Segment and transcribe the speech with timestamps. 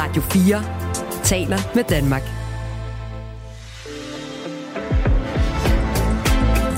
[0.00, 0.62] Radio 4
[1.22, 2.22] taler med Danmark.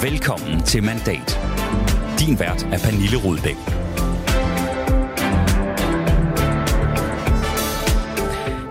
[0.02, 1.40] Velkommen til Mandat.
[2.20, 3.56] Din vært er Pernille Rudbæk.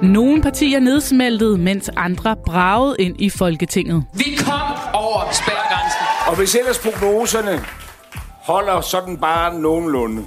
[0.04, 4.06] Nogle partier nedsmeltede, mens andre bragede ind i Folketinget.
[4.14, 6.02] Vi kom over spærregrænsen.
[6.28, 7.66] Og hvis ellers prognoserne
[8.44, 10.24] holder sådan bare nogenlunde,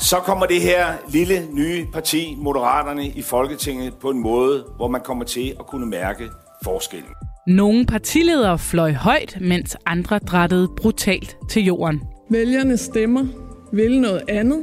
[0.00, 5.00] så kommer det her lille nye parti, Moderaterne, i Folketinget på en måde, hvor man
[5.00, 6.28] kommer til at kunne mærke
[6.64, 7.10] forskellen.
[7.46, 12.00] Nogle partiledere fløj højt, mens andre drættede brutalt til jorden.
[12.30, 13.26] Vælgerne stemmer,
[13.72, 14.58] vil noget andet,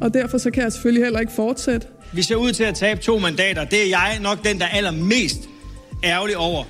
[0.00, 1.86] og derfor så kan jeg selvfølgelig heller ikke fortsætte.
[2.12, 3.64] Vi ser ud til at tabe to mandater.
[3.64, 5.48] Det er jeg nok den, der er allermest
[6.04, 6.64] ærgerlig over.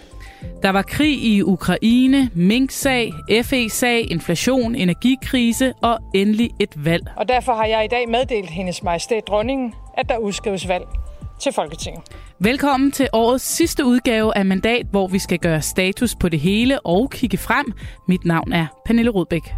[0.62, 3.12] Der var krig i Ukraine, Mink-sag,
[3.44, 7.02] FE-sag, inflation, energikrise og endelig et valg.
[7.16, 10.84] Og derfor har jeg i dag meddelt hendes majestæt dronningen, at der udskrives valg
[11.40, 12.02] til Folketinget.
[12.38, 16.80] Velkommen til årets sidste udgave af Mandat, hvor vi skal gøre status på det hele
[16.80, 17.72] og kigge frem.
[18.08, 19.54] Mit navn er Pernille Rudbæk.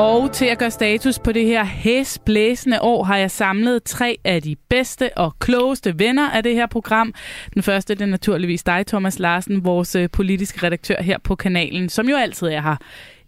[0.00, 4.42] Og til at gøre status på det her hæsblæsende år, har jeg samlet tre af
[4.42, 7.14] de bedste og klogeste venner af det her program.
[7.54, 11.88] Den første det er naturligvis dig, Thomas Larsen, vores øh, politiske redaktør her på kanalen,
[11.88, 12.76] som jo altid er her.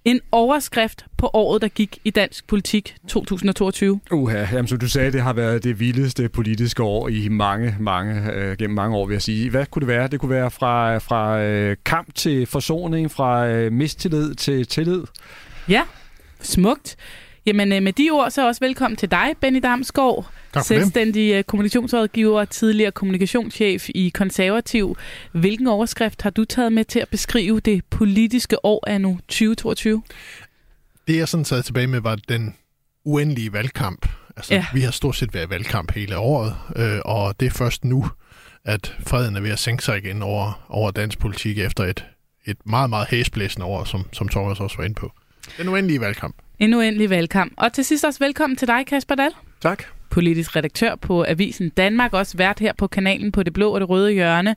[0.04, 4.00] En overskrift på året, der gik i dansk politik 2022.
[4.12, 8.32] Uha, jamen, som du sagde, det har været det vildeste politiske år i mange, mange,
[8.32, 9.50] øh, gennem mange år, vil jeg sige.
[9.50, 10.08] Hvad kunne det være?
[10.08, 15.02] Det kunne være fra, fra øh, kamp til forsoning, fra øh, mistillid til tillid.
[15.68, 15.82] Ja,
[16.42, 16.96] Smukt.
[17.46, 20.30] Jamen øh, med de ord, så også velkommen til dig, Benny Damsgaard.
[20.62, 21.46] Selvstændig det.
[21.46, 24.96] kommunikationsrådgiver, tidligere kommunikationschef i Konservativ.
[25.32, 30.02] Hvilken overskrift har du taget med til at beskrive det politiske år af nu 2022?
[31.08, 32.54] Det jeg sådan taget tilbage med, var den
[33.04, 34.08] uendelige valgkamp.
[34.36, 34.66] Altså, ja.
[34.74, 38.06] vi har stort set været valgkamp hele året, øh, og det er først nu,
[38.64, 42.06] at freden er ved at sænke sig igen over, over dansk politik efter et,
[42.46, 45.12] et meget, meget hæsblæsende år, som, som Thomas også var inde på.
[45.60, 46.36] En uendelig valgkamp.
[46.58, 47.52] En uendelig valgkamp.
[47.56, 49.32] Og til sidst også velkommen til dig, Kasper Dahl.
[49.60, 49.84] Tak.
[50.10, 53.88] Politisk redaktør på Avisen Danmark, også vært her på kanalen på Det Blå og Det
[53.88, 54.56] Røde Hjørne.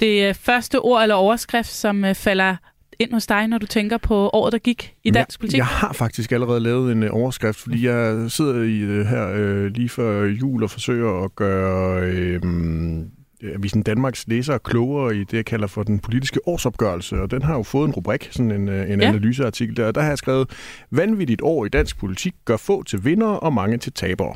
[0.00, 2.56] Det øh, første ord eller overskrift, som øh, falder
[2.98, 5.58] ind hos dig, når du tænker på året, der gik i dansk jeg, politik?
[5.58, 9.88] Jeg har faktisk allerede lavet en uh, overskrift, fordi jeg sidder i her uh, lige
[9.88, 12.08] før jul og forsøger at gøre
[12.42, 13.02] uh,
[13.42, 17.54] Avisen Danmarks læsere klogere i det, jeg kalder for den politiske årsopgørelse, og den har
[17.56, 19.08] jo fået en rubrik, sådan en, øh, en ja.
[19.08, 19.92] analyseartikel der.
[19.92, 20.50] Der har jeg skrevet,
[20.90, 24.34] vanvittigt år i dansk politik gør få til vinder og mange til tabere.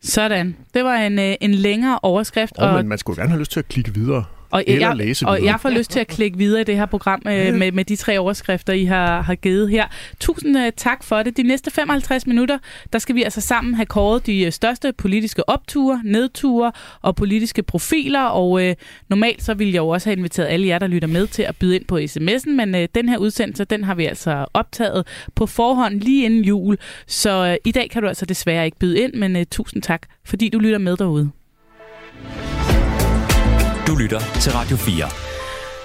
[0.00, 0.56] Sådan.
[0.74, 2.52] Det var en, øh, en længere overskrift.
[2.58, 4.24] Oh, og men man skulle gerne have lyst til at klikke videre.
[4.52, 6.86] Og Eller jeg, læse og jeg får lyst til at klikke videre i det her
[6.86, 9.86] program øh, med, med de tre overskrifter, I har, har givet her.
[10.20, 11.36] Tusind uh, tak for det.
[11.36, 12.58] De næste 55 minutter,
[12.92, 17.62] der skal vi altså sammen have kåret de uh, største politiske opture, nedture og politiske
[17.62, 18.22] profiler.
[18.22, 18.70] Og uh,
[19.08, 21.56] normalt så ville jeg jo også have inviteret alle jer, der lytter med til at
[21.56, 25.46] byde ind på sms'en, men uh, den her udsendelse, den har vi altså optaget på
[25.46, 26.78] forhånd lige inden jul.
[27.06, 30.02] Så uh, i dag kan du altså desværre ikke byde ind, men uh, tusind tak,
[30.24, 31.30] fordi du lytter med derude.
[33.92, 35.04] Du lytter til Radio 4.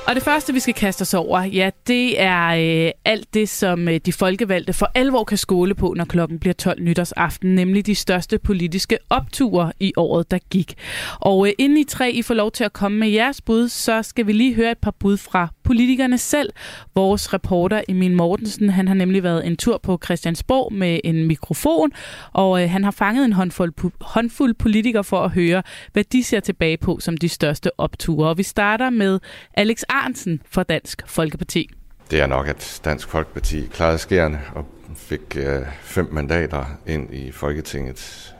[0.08, 3.88] Og det første, vi skal kaste os over, ja, det er øh, alt det, som
[3.88, 7.96] øh, de folkevalgte for alvor kan skåle på, når klokken bliver 12 nytårsaften, nemlig de
[7.96, 10.74] største politiske opture i året, der gik.
[11.20, 14.04] Og øh, inden I tre I får lov til at komme med jeres bud, så
[14.04, 16.50] skal vi lige høre et par bud fra politikerne selv.
[16.96, 21.92] Vores reporter Emil Mortensen, han har nemlig været en tur på Christiansborg med en mikrofon,
[22.34, 25.64] og øh, han har fanget en håndfuld, håndfuld politikere for at høre,
[25.94, 28.30] hvad de ser tilbage på som de største opture.
[28.30, 29.20] Og vi starter med
[29.54, 31.70] Alex Arnsen fra Dansk Folkeparti.
[32.12, 37.32] Det er nok, at Dansk Folkeparti klarede skærende og fik øh, fem mandater ind i
[37.32, 38.34] Folketinget.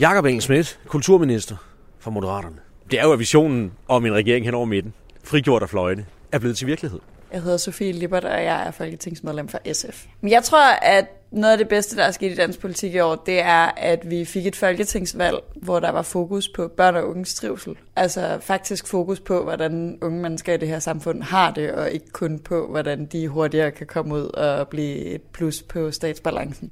[0.00, 1.56] Jakob Engel Schmidt, kulturminister
[1.98, 2.56] for Moderaterne.
[2.90, 4.92] Det er jo, visionen om en regering hen over midten,
[5.24, 7.00] frigjort af fløjene, er blevet til virkelighed.
[7.32, 10.06] Jeg hedder Sofie Lippert, og jeg er folketingsmedlem for SF.
[10.20, 12.98] Men jeg tror, at noget af det bedste, der er sket i dansk politik i
[12.98, 17.08] år, det er, at vi fik et folketingsvalg, hvor der var fokus på børn og
[17.08, 17.76] unges trivsel.
[17.96, 22.10] Altså faktisk fokus på, hvordan unge mennesker i det her samfund har det, og ikke
[22.12, 26.70] kun på, hvordan de hurtigere kan komme ud og blive et plus på statsbalancen.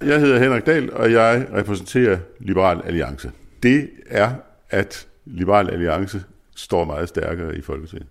[0.00, 3.30] Jeg hedder Henrik Dahl, og jeg repræsenterer Liberal Alliance.
[3.62, 4.30] Det er,
[4.70, 6.24] at Liberal Alliance
[6.56, 8.08] står meget stærkere i Folketinget.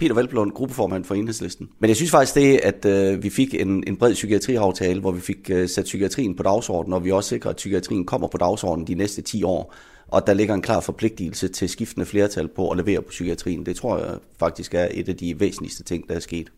[0.00, 1.68] Peter Valblund, gruppeformand for Enhedslisten.
[1.78, 5.20] Men jeg synes faktisk det, at øh, vi fik en, en bred psykiatriaftale, hvor vi
[5.20, 8.86] fik øh, sat psykiatrien på dagsordenen, og vi også sikrer, at psykiatrien kommer på dagsordenen
[8.86, 9.74] de næste 10 år,
[10.08, 13.66] og der ligger en klar forpligtelse til skiftende flertal på at levere på psykiatrien.
[13.66, 16.52] Det tror jeg faktisk er et af de væsentligste ting, der er sket.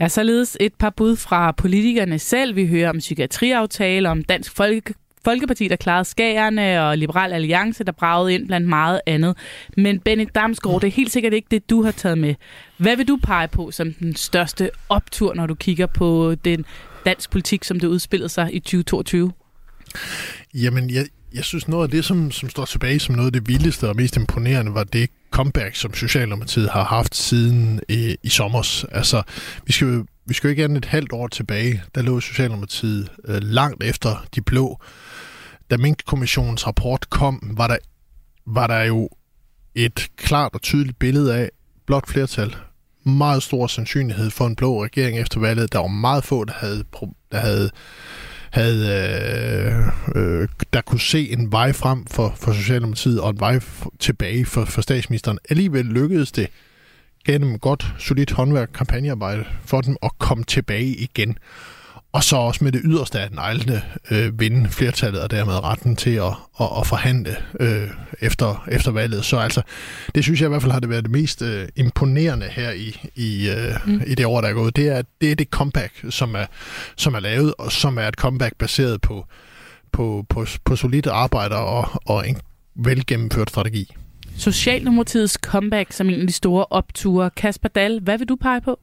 [0.00, 2.56] Ja, således et par bud fra politikerne selv.
[2.56, 7.92] Vi hører om psykiatriaftale, om Dansk Folke Folkeparti, der klarede skærene, og Liberal Alliance, der
[7.92, 9.36] bragede ind blandt meget andet.
[9.76, 12.34] Men Benny Damsgaard, det er helt sikkert ikke det, du har taget med.
[12.76, 16.64] Hvad vil du pege på som den største optur, når du kigger på den
[17.06, 19.32] dansk politik, som det udspillede sig i 2022?
[20.54, 23.48] Jamen, jeg, jeg synes noget af det, som, som står tilbage som noget af det
[23.48, 28.84] vildeste og mest imponerende, var det comeback, som Socialdemokratiet har haft siden øh, i sommer.
[28.92, 29.22] Altså,
[29.66, 33.08] vi skal jo vi skal jo ikke andet et halvt år tilbage, der lå Socialdemokratiet
[33.24, 34.80] øh, langt efter de blå.
[35.70, 37.76] Da Mink-kommissionens rapport kom, var der,
[38.46, 39.08] var der jo
[39.74, 41.50] et klart og tydeligt billede af
[41.86, 42.56] blot flertal.
[43.04, 45.72] Meget stor sandsynlighed for en blå regering efter valget.
[45.72, 46.84] Der var meget få, der havde,
[47.32, 47.70] der havde
[48.54, 48.88] havde,
[50.14, 53.60] øh, øh, der kunne se en vej frem for, for Socialdemokratiet og en vej
[53.98, 55.38] tilbage for, for statsministeren.
[55.50, 56.48] Alligevel lykkedes det
[57.24, 61.38] gennem godt, solidt håndværk, kampagnearbejde for dem at komme tilbage igen.
[62.14, 66.10] Og så også med det yderste af neglene øh, vinde flertallet og dermed retten til
[66.10, 67.88] at, at, at forhandle øh,
[68.20, 69.24] efter, efter valget.
[69.24, 69.62] Så altså,
[70.14, 73.10] det synes jeg i hvert fald har det været det mest øh, imponerende her i,
[73.14, 74.02] i, øh, mm.
[74.06, 74.76] i det år, der er gået.
[74.76, 76.46] Det er det, er det comeback, som er,
[76.96, 79.26] som er lavet, og som er et comeback baseret på,
[79.92, 82.36] på, på, på solide arbejder og, og en
[82.74, 83.94] velgennemført strategi.
[84.36, 87.30] Socialdemokratiets comeback som en af de store opture.
[87.36, 88.78] Kasper Dahl, hvad vil du pege på?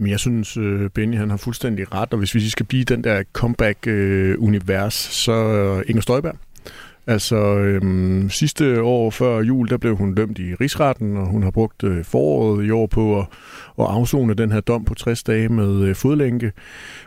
[0.00, 3.04] Men jeg synes, øh, Benny han har fuldstændig ret, og hvis vi skal blive den
[3.04, 6.36] der comeback-univers, så øh, Inger Støjberg.
[7.06, 11.50] Altså øhm, sidste år før jul, der blev hun dømt i rigsretten, og hun har
[11.50, 13.26] brugt øh, foråret i år på at,
[13.78, 16.52] at afzone den her dom på 60 dage med øh, fodlænke,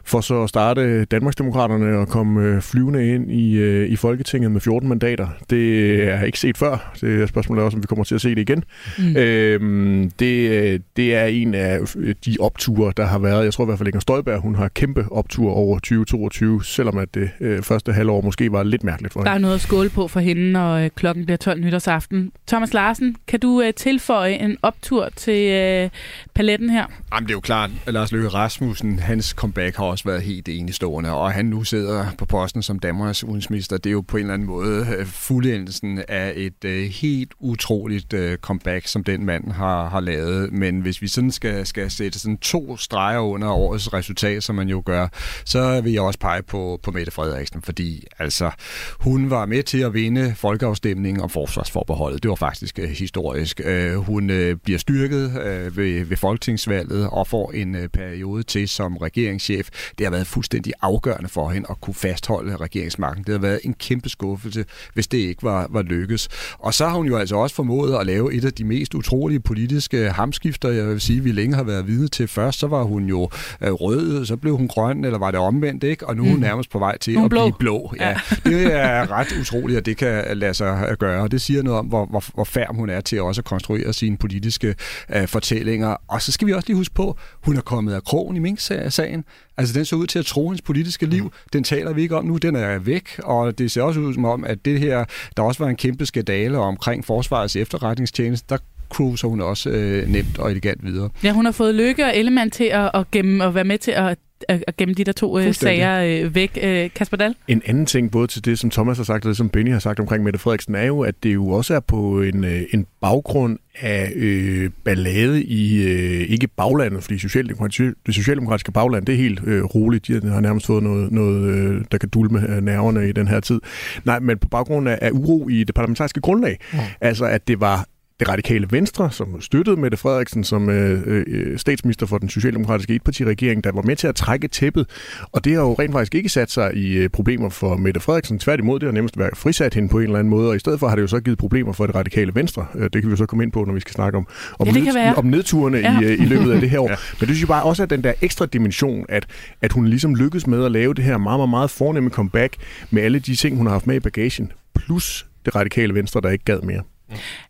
[0.04, 4.62] for så at starte Danmarksdemokraterne og komme øh, flyvende ind i, øh, i Folketinget med
[4.62, 5.27] 14 mandater.
[5.50, 6.94] Det er ikke set før.
[7.01, 8.63] Det er spørgsmålet også, om vi kommer til at se det igen.
[8.98, 9.18] Mm.
[9.18, 11.80] Øhm, det, det er en af
[12.25, 13.44] de opture, der har været.
[13.44, 17.15] Jeg tror i hvert fald, Inger Støjberg, hun har kæmpe optur over 2022, selvom at
[17.15, 19.30] det øh, første halvår måske var lidt mærkeligt for hende.
[19.30, 22.31] Der er noget at skåle på for hende, når øh, klokken bliver 12 nytårsaften.
[22.48, 25.89] Thomas Larsen, kan du øh, tilføje en optur til øh,
[26.33, 26.86] paletten her?
[27.13, 30.50] Jamen, det er jo klart, at Lars Løkke Rasmussen, hans comeback har også været helt
[30.50, 33.77] enestående, og han nu sidder på posten som Danmarks udenrigsminister.
[33.77, 38.13] Det er jo på en eller anden måde øh, fuldendelsen af et øh, helt utroligt
[38.13, 40.54] øh, comeback, som den mand har, har lavet.
[40.54, 44.69] Men hvis vi sådan skal, skal sætte sådan to streger under årets resultat, som man
[44.69, 45.07] jo gør,
[45.45, 48.51] så vil jeg også pege på, på Mette Frederiksen, fordi altså,
[49.00, 52.24] hun var med til at vinde folkeafstemningen om forsvarsforbeholdet.
[52.24, 53.62] Det var faktisk øh, historisk.
[53.63, 58.68] Øh, hun øh, bliver styrket øh, ved, ved folketingsvalget og får en øh, periode til
[58.68, 59.69] som regeringschef.
[59.98, 63.24] Det har været fuldstændig afgørende for hende at kunne fastholde regeringsmagten.
[63.24, 66.30] Det har været en kæmpe skuffelse, hvis det ikke var, var lykkes.
[66.60, 69.40] Og så har hun jo altså også formået at lave et af de mest utrolige
[69.40, 72.28] politiske hamskifter, jeg vil sige, vi længe har været vidne til.
[72.28, 73.30] Først så var hun jo
[73.62, 76.07] øh, rød, så blev hun grøn, eller var det omvendt, ikke?
[76.07, 76.42] Og nu er hun mm.
[76.42, 77.42] nærmest på vej til hun at blå.
[77.42, 77.94] blive blå.
[78.00, 78.10] Ja.
[78.10, 78.16] ja.
[78.50, 81.28] Det er ret utroligt, at det kan lade sig gøre.
[81.28, 84.18] Det siger noget om, hvor, hvor, hvor færm hun er til også at konstruere sine
[84.18, 84.75] politiske
[85.10, 85.96] øh, fortællinger.
[86.07, 89.24] Og så skal vi også lige huske på, hun er kommet af krogen i Mink-sagen.
[89.58, 91.32] Altså, den så ud til at tro hendes politiske liv.
[91.54, 94.26] Den taler vi ikke om nu, den er væk, og det ser også ud som
[94.26, 95.06] om, at det her,
[95.38, 98.58] der også var en kæmpe skandale omkring Forsvarets efterretningstjeneste, der
[98.90, 101.10] cruiser hun også øh, nemt og elegant videre.
[101.24, 103.92] Ja, hun har fået Lykke og Ellemann til at, at, gemme, at være med til
[103.92, 104.18] at
[104.50, 106.60] at gemme de der to øh, sager øh, væk.
[106.63, 107.36] Øh, Kasper Dahl?
[107.48, 109.79] En anden ting, både til det, som Thomas har sagt, og det, som Benny har
[109.79, 112.86] sagt omkring Mette Frederiksen, er jo, at det jo også er på en, øh, en
[113.01, 119.18] baggrund af øh, ballade i, øh, ikke baglandet, fordi socialdemokratiske, det socialdemokratiske bagland, det er
[119.18, 120.08] helt øh, roligt.
[120.08, 123.62] De har nærmest fået noget, noget øh, der kan dulme nerverne i den her tid.
[124.06, 126.58] Nej, men på baggrund af, af uro i det parlamentariske grundlag.
[126.74, 126.79] Mm.
[127.01, 127.86] Altså, at det var
[128.20, 133.63] det radikale Venstre, som støttede Mette Frederiksen som øh, øh, statsminister for den socialdemokratiske etpartiregering,
[133.63, 134.89] der var med til at trække tæppet.
[135.32, 138.39] Og det har jo rent faktisk ikke sat sig i øh, problemer for Mette Frederiksen.
[138.39, 140.79] Tværtimod, det har nemmest været frisat hende på en eller anden måde, og i stedet
[140.79, 142.65] for har det jo så givet problemer for det radikale Venstre.
[142.75, 144.27] Øh, det kan vi jo så komme ind på, når vi skal snakke om,
[144.60, 146.00] om, ja, ned, om nedturene ja.
[146.00, 146.89] i, øh, i løbet af det her år.
[146.91, 146.96] ja.
[147.20, 149.25] Men det synes jeg bare også, at den der ekstra dimension, at,
[149.62, 152.55] at hun ligesom lykkes med at lave det her meget, meget, meget fornemme comeback
[152.91, 156.29] med alle de ting, hun har haft med i bagagen, plus det radikale Venstre, der
[156.29, 156.82] ikke gad mere.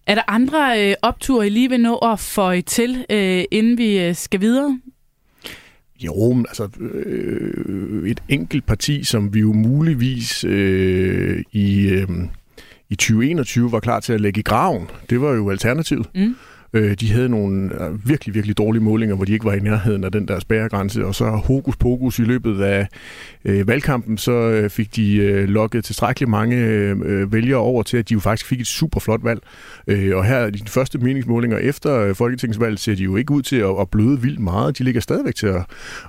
[0.08, 4.00] Er der andre øh, opture, I lige vil nå at få til, øh, inden vi
[4.00, 4.80] øh, skal videre?
[6.00, 12.08] Jo, altså øh, et enkelt parti, som vi jo muligvis øh, i, øh,
[12.90, 16.10] i 2021 var klar til at lægge i graven, det var jo Alternativet.
[16.16, 16.36] Mm.
[16.74, 20.04] Øh, de havde nogle øh, virkelig, virkelig dårlige målinger, hvor de ikke var i nærheden
[20.04, 22.88] af den der spærregrænse, og så hokus pokus i løbet af
[23.46, 27.98] øh, valgkampen, så øh, fik de øh, lokket tilstrækkeligt mange øh, øh vælgere over til,
[27.98, 29.40] at de jo faktisk fik et super flot valg.
[29.88, 33.42] Øh, og her i de første meningsmålinger efter øh, Folketingsvalget ser de jo ikke ud
[33.42, 34.78] til at, at bløde vildt meget.
[34.78, 35.66] De ligger stadigvæk til at,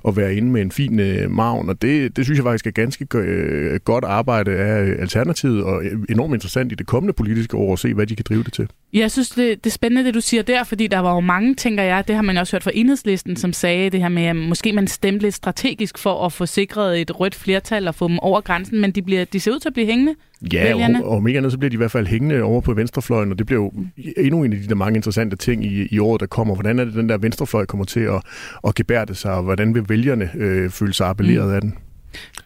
[0.08, 2.70] at være inde med en fin øh, maven, og det, det synes jeg faktisk er
[2.70, 7.72] ganske øh, godt arbejde af øh, Alternativet, og enormt interessant i det kommende politiske år
[7.72, 8.68] at se, hvad de kan drive det til.
[8.94, 11.54] Jeg synes, det, det er spændende, det du siger der, fordi der var jo mange,
[11.54, 14.36] tænker jeg, det har man også hørt fra enhedslisten, som sagde det her med, at
[14.36, 18.18] måske man stemte lidt strategisk for at få sikret et rødt flertal og få dem
[18.18, 20.14] over grænsen, men de, bliver, de ser ud til at blive hængende.
[20.52, 22.74] Ja, og, og om ikke andet, så bliver de i hvert fald hængende over på
[22.74, 23.72] venstrefløjen, og det bliver jo
[24.16, 26.54] endnu en af de der mange interessante ting i, i året, der kommer.
[26.54, 28.22] Hvordan er det, den der venstrefløj kommer til at,
[28.66, 31.54] at gebærde sig, og hvordan vil vælgerne øh, føle sig appelleret mm.
[31.54, 31.74] af den?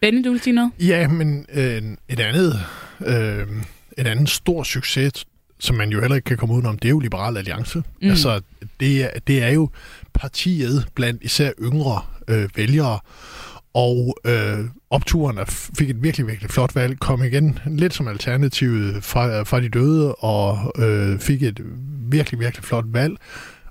[0.01, 0.71] Benny, du vil sige noget?
[0.81, 2.53] Ja, men øh, et andet...
[3.07, 3.47] Øh,
[3.99, 5.27] en anden stor succes,
[5.61, 7.83] som man jo heller ikke kan komme udenom, det er jo Liberal Alliance.
[8.03, 8.09] Mm.
[8.09, 8.41] Altså,
[8.81, 9.71] det er, det er jo
[10.15, 12.99] partiet blandt især yngre øh, vælgere,
[13.75, 14.59] og øh,
[14.91, 15.39] opturen
[15.79, 20.15] fik et virkelig, virkelig flot valg, kom igen lidt som alternativet fra, fra de døde,
[20.15, 21.61] og øh, fik et
[22.11, 23.17] virkelig, virkelig flot valg.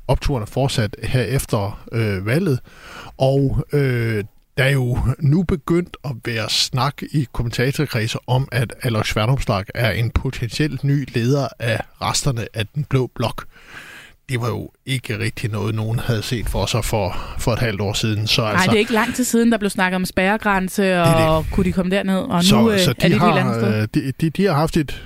[0.07, 2.59] Opturen er fortsat her efter øh, valget,
[3.17, 4.23] og øh,
[4.57, 9.91] der er jo nu begyndt at være snak i kommentatorkredse om, at Alex Sverdrupslag er
[9.91, 13.45] en potentielt ny leder af resterne af den blå blok.
[14.29, 17.81] Det var jo ikke rigtig noget, nogen havde set for sig for, for et halvt
[17.81, 18.27] år siden.
[18.27, 21.07] Så Nej, altså, det er ikke lang tid siden, der blev snakket om spærregrænse, og
[21.07, 21.53] det det.
[21.53, 23.55] kunne de komme derned, og så, nu så øh, de er det har, helt andet
[23.55, 23.87] sted.
[23.87, 25.03] De, de, de har haft et,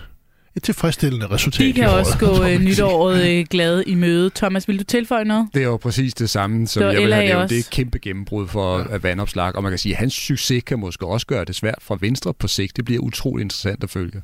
[0.55, 1.67] et tilfredsstillende resultat.
[1.67, 4.29] De kan også gå øh, nytåret øh, glade i møde.
[4.35, 5.47] Thomas, vil du tilføje noget?
[5.53, 7.41] Det er jo præcis det samme, som Det jeg vil have nævnt.
[7.43, 7.53] også.
[7.55, 8.97] Det er et kæmpe gennembrud for ja.
[8.97, 11.97] vandopslag, og man kan sige, at hans succes kan måske også gøre det svært fra
[12.01, 12.77] Venstre på sigt.
[12.77, 14.21] Det bliver utrolig interessant at følge.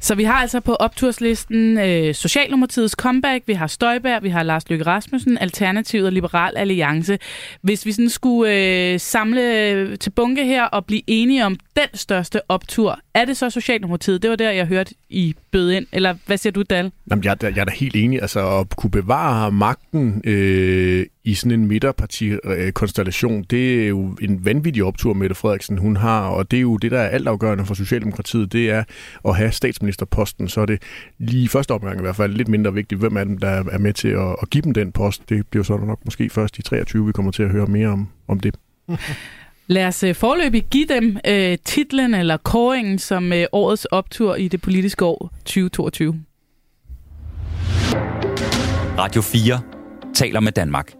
[0.00, 4.70] Så vi har altså på opturslisten øh, Socialdemokratiets comeback, vi har Støjberg, vi har Lars
[4.70, 7.18] Løkke Rasmussen, Alternativet og Liberal Alliance.
[7.62, 12.40] Hvis vi sådan skulle øh, samle til bunke her og blive enige om den største
[12.48, 14.22] optur, er det så Socialdemokratiet?
[14.22, 15.86] Det var der, jeg hørte i bød ind.
[15.92, 16.92] Eller hvad siger du, Dal?
[17.10, 18.22] Jamen, jeg, jeg er da helt enig.
[18.22, 24.84] Altså, at kunne bevare magten øh, i sådan en midterpartikonstellation, det er jo en vanvittig
[24.84, 28.52] optur, Mette Frederiksen hun har, og det er jo det, der er altafgørende for Socialdemokratiet,
[28.52, 28.84] det er
[29.28, 30.48] at have statsministerposten.
[30.48, 30.82] Så er det
[31.18, 33.78] lige i første omgang i hvert fald lidt mindre vigtigt, hvem af dem, der er
[33.78, 35.28] med til at, at give dem den post.
[35.28, 38.08] Det bliver så nok måske først i 23, vi kommer til at høre mere om,
[38.28, 38.54] om det.
[39.66, 44.48] Lad os øh, forløbig give dem øh, titlen eller kåringen som øh, årets optur i
[44.48, 46.24] det politiske år 2022.
[48.98, 49.60] Radio 4
[50.14, 50.92] taler med Danmark.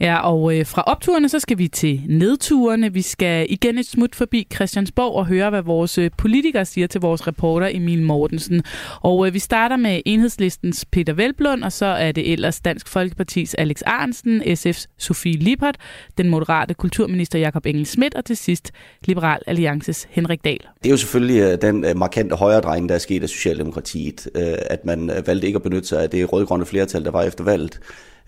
[0.00, 2.92] Ja, og øh, fra opturene, så skal vi til nedturene.
[2.92, 7.00] Vi skal igen et smut forbi Christiansborg og høre, hvad vores øh, politikere siger til
[7.00, 8.62] vores reporter Emil Mortensen.
[9.00, 13.54] Og øh, vi starter med enhedslistens Peter Velblund, og så er det ellers Dansk Folkepartis
[13.54, 15.76] Alex Arnsen, SF's Sofie Lippert,
[16.18, 18.70] den moderate kulturminister Jakob Engel Schmidt, og til sidst
[19.04, 20.60] Liberal Alliances Henrik Dahl.
[20.82, 24.28] Det er jo selvfølgelig øh, den øh, markante markante højredrejning, der er sket af Socialdemokratiet,
[24.34, 27.44] øh, at man valgte ikke at benytte sig af det rødgrønne flertal, der var efter
[27.44, 27.80] valget,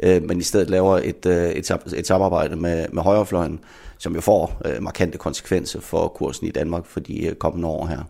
[0.03, 3.61] øh, men i stedet laver et, øh, et, et samarbejde med, med højrefløjen,
[3.99, 7.87] som jo får øh, markante konsekvenser for kursen i Danmark for de øh, kommende år
[7.87, 8.01] her.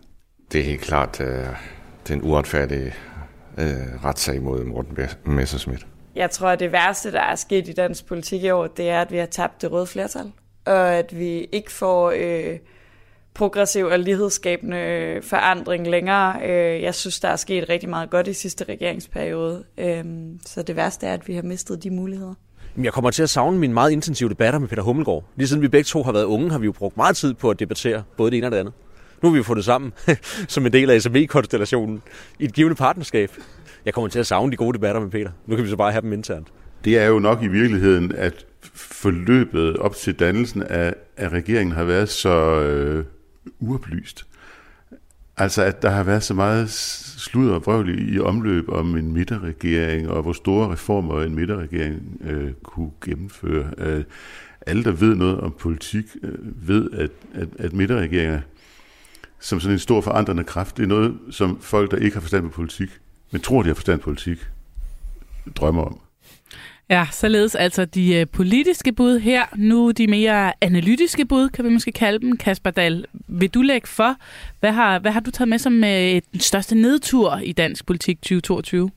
[0.53, 1.47] Det er helt klart øh,
[2.09, 2.95] den uretfærdige
[3.59, 5.87] øh, retssag mod Morten Messerschmidt.
[6.15, 9.01] Jeg tror, at det værste, der er sket i dansk politik i år, det er,
[9.01, 10.33] at vi har tabt det røde flertal.
[10.65, 12.59] Og at vi ikke får øh,
[13.35, 16.41] progressiv og lighedsskabende øh, forandring længere.
[16.45, 19.65] Øh, jeg synes, der er sket rigtig meget godt i sidste regeringsperiode.
[19.79, 20.05] Øh,
[20.47, 22.35] så det værste er, at vi har mistet de muligheder.
[22.83, 25.25] Jeg kommer til at savne mine meget intensive debatter med Peter Hummelgaard.
[25.37, 27.51] Lige siden vi begge to har været unge, har vi jo brugt meget tid på
[27.51, 28.75] at debattere både det ene og det andet.
[29.23, 29.93] Nu har vi jo fået det sammen
[30.49, 32.03] som en del af SME-konstellationen
[32.39, 33.31] i et givende partnerskab.
[33.85, 35.31] Jeg kommer til at savne de gode debatter med Peter.
[35.47, 36.49] Nu kan vi så bare have dem internt.
[36.85, 41.85] Det er jo nok i virkeligheden, at forløbet op til dannelsen af, af regeringen har
[41.85, 43.05] været så øh,
[43.61, 44.27] uoplyst.
[45.37, 50.09] Altså, at der har været så meget sludder og vrøvl i, omløb om en midterregering,
[50.09, 53.71] og hvor store reformer en midterregering øh, kunne gennemføre.
[53.79, 54.05] Øh,
[54.67, 58.41] alle, der ved noget om politik, øh, ved, at, at, at midterregeringer
[59.43, 62.45] som sådan en stor forandrende kraft, det er noget, som folk, der ikke har forstand
[62.45, 64.39] på politik, men tror, de har forstand på politik,
[65.57, 66.01] drømmer om.
[66.93, 69.43] Ja, således altså de øh, politiske bud her.
[69.57, 72.37] Nu de mere analytiske bud, kan vi måske kalde dem.
[72.37, 74.15] Kasper Dahl, vil du lægge for?
[74.61, 78.17] Hvad har, hvad har du taget med som øh, den største nedtur i dansk politik
[78.23, 78.91] 2022?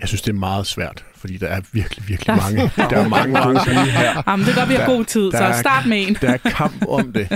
[0.00, 2.70] Jeg synes, det er meget svært, fordi der er virkelig, virkelig mange.
[2.76, 4.22] Der er mange gode bud her.
[4.30, 6.16] Jamen, det gør vi har god tid, så er- start med en.
[6.20, 7.28] Der er kamp om det.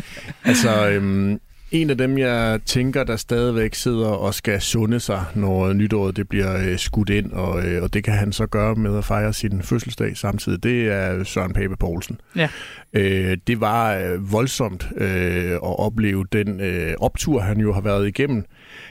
[0.44, 1.40] Altså, øhm,
[1.74, 6.28] En af dem, jeg tænker, der stadigvæk sidder og skal sunde sig, når nytåret det
[6.28, 9.32] bliver øh, skudt ind, og, øh, og det kan han så gøre med at fejre
[9.32, 12.20] sin fødselsdag samtidig, det er Søren Pape Poulsen.
[12.36, 12.48] Ja.
[12.92, 18.08] Øh, det var øh, voldsomt øh, at opleve den øh, optur, han jo har været
[18.08, 18.44] igennem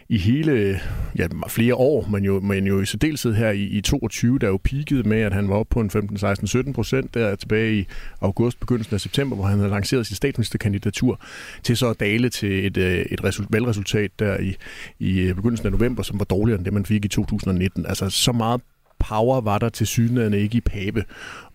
[0.09, 0.79] i hele
[1.17, 4.59] ja, flere år, men jo, men jo i særdeleshed her i, i 22, der jo
[4.63, 7.87] peakede med, at han var oppe på en 15, 16, 17 procent der tilbage i
[8.21, 11.21] august, begyndelsen af september, hvor han havde lanceret sit statsministerkandidatur,
[11.63, 14.55] til så at dale til et, øh, et result, valgresultat der i,
[14.99, 17.85] i øh, begyndelsen af november, som var dårligere end det, man fik i 2019.
[17.85, 18.61] Altså så meget
[19.07, 21.03] power var der til synligheden ikke i Pape.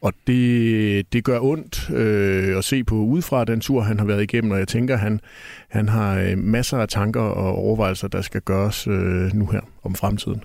[0.00, 4.22] Og det, det gør ondt øh, at se på udefra den tur, han har været
[4.22, 5.20] igennem, og jeg tænker, han,
[5.68, 9.94] han har øh, masser af tanker og overvejelser, der skal gøres øh, nu her om
[9.94, 10.44] fremtiden.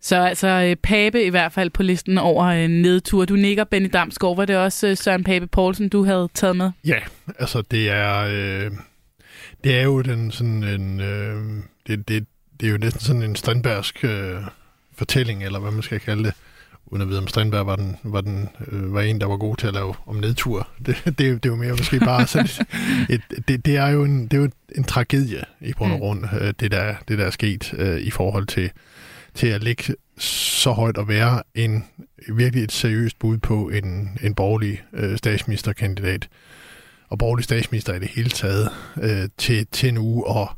[0.00, 3.24] Så altså øh, Pape i hvert fald på listen over en nedtur.
[3.24, 4.36] Du nikker, Benny Damsgaard.
[4.36, 6.70] Var det også øh, Søren Pape Poulsen, du havde taget med?
[6.84, 6.98] Ja,
[7.38, 8.70] altså det er, øh,
[9.64, 11.44] det er jo den sådan en, øh,
[11.86, 12.26] det, det,
[12.60, 14.36] det er jo næsten sådan en Strindbergsk øh,
[14.98, 16.34] fortælling, eller hvad man skal kalde det,
[16.86, 19.56] uden at vide, om Strindberg var, den, var, den, øh, var en, der var god
[19.56, 20.68] til at lave om nedtur.
[20.86, 22.46] Det, det, det er jo mere måske bare sådan
[23.08, 25.98] et, et, det, det, er jo en, det er jo en tragedie i bund og
[25.98, 28.70] grund, øh, det, der, det der er sket øh, i forhold til,
[29.34, 31.84] til at ligge så højt og være en
[32.28, 36.28] virkelig et seriøst bud på en, en borgerlig øh, statsministerkandidat
[37.08, 38.70] og borgerlig statsminister i det hele taget
[39.02, 40.48] øh, til, til nu at,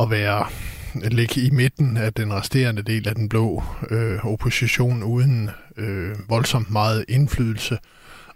[0.00, 0.46] at være
[1.18, 6.70] ligge i midten af den resterende del af den blå øh, opposition uden øh, voldsomt
[6.70, 7.78] meget indflydelse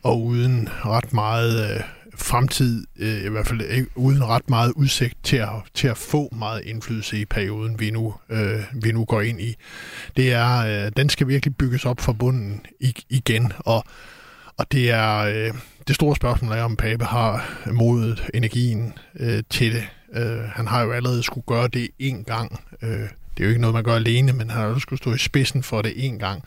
[0.03, 1.81] og uden ret meget øh,
[2.17, 6.29] fremtid, øh, i hvert fald ikke, uden ret meget udsigt til at, til at få
[6.33, 9.55] meget indflydelse i perioden, vi nu, øh, vi nu går ind i.
[10.17, 10.57] Det er,
[10.87, 12.61] øh, den skal virkelig bygges op fra bunden
[13.11, 13.85] igen, og,
[14.57, 15.55] og det er øh,
[15.89, 19.87] det store spørgsmål er, om Pape har modet, energien øh, til det.
[20.15, 22.61] Øh, han har jo allerede skulle gøre det en gang.
[22.83, 25.15] Øh, det er jo ikke noget, man gør alene, men han har jo skulle stå
[25.15, 26.43] i spidsen for det en gang.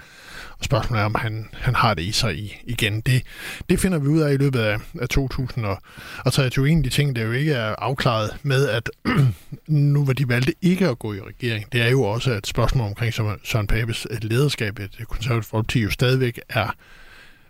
[0.59, 3.01] Og spørgsmålet er, om han, han har det i sig i, igen.
[3.01, 3.23] Det,
[3.69, 6.69] det finder vi ud af i løbet af, af 2023.
[6.69, 8.89] En af de ting, der jo ikke er afklaret med, at
[9.67, 12.87] nu var de valgte ikke at gå i regering, det er jo også et spørgsmål
[12.87, 16.75] omkring Søren Papes lederskab, Det konservative folkeparti jo stadigvæk er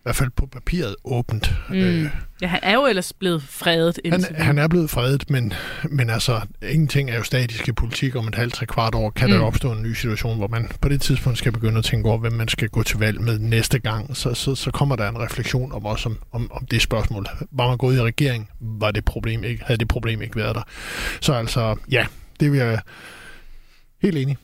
[0.07, 1.55] hvert fald på papiret åbent.
[1.69, 1.75] Mm.
[1.75, 2.09] Øh,
[2.41, 3.99] ja, han er jo ellers blevet fredet.
[4.05, 5.53] Han, han er blevet fredet, men,
[5.89, 8.15] men altså, ingenting er jo statisk i politik.
[8.15, 9.35] Om et halvt, tre kvart år kan mm.
[9.35, 12.17] der opstå en ny situation, hvor man på det tidspunkt skal begynde at tænke over,
[12.17, 14.17] hvem man skal gå til valg med næste gang.
[14.17, 17.27] Så, så, så kommer der en refleksion om også om, om, om det spørgsmål.
[17.51, 20.63] Var man gået i regering, var det problem ikke, havde det problem ikke været der.
[21.21, 22.05] Så altså, ja,
[22.39, 22.79] det vil jeg
[24.01, 24.37] helt enig.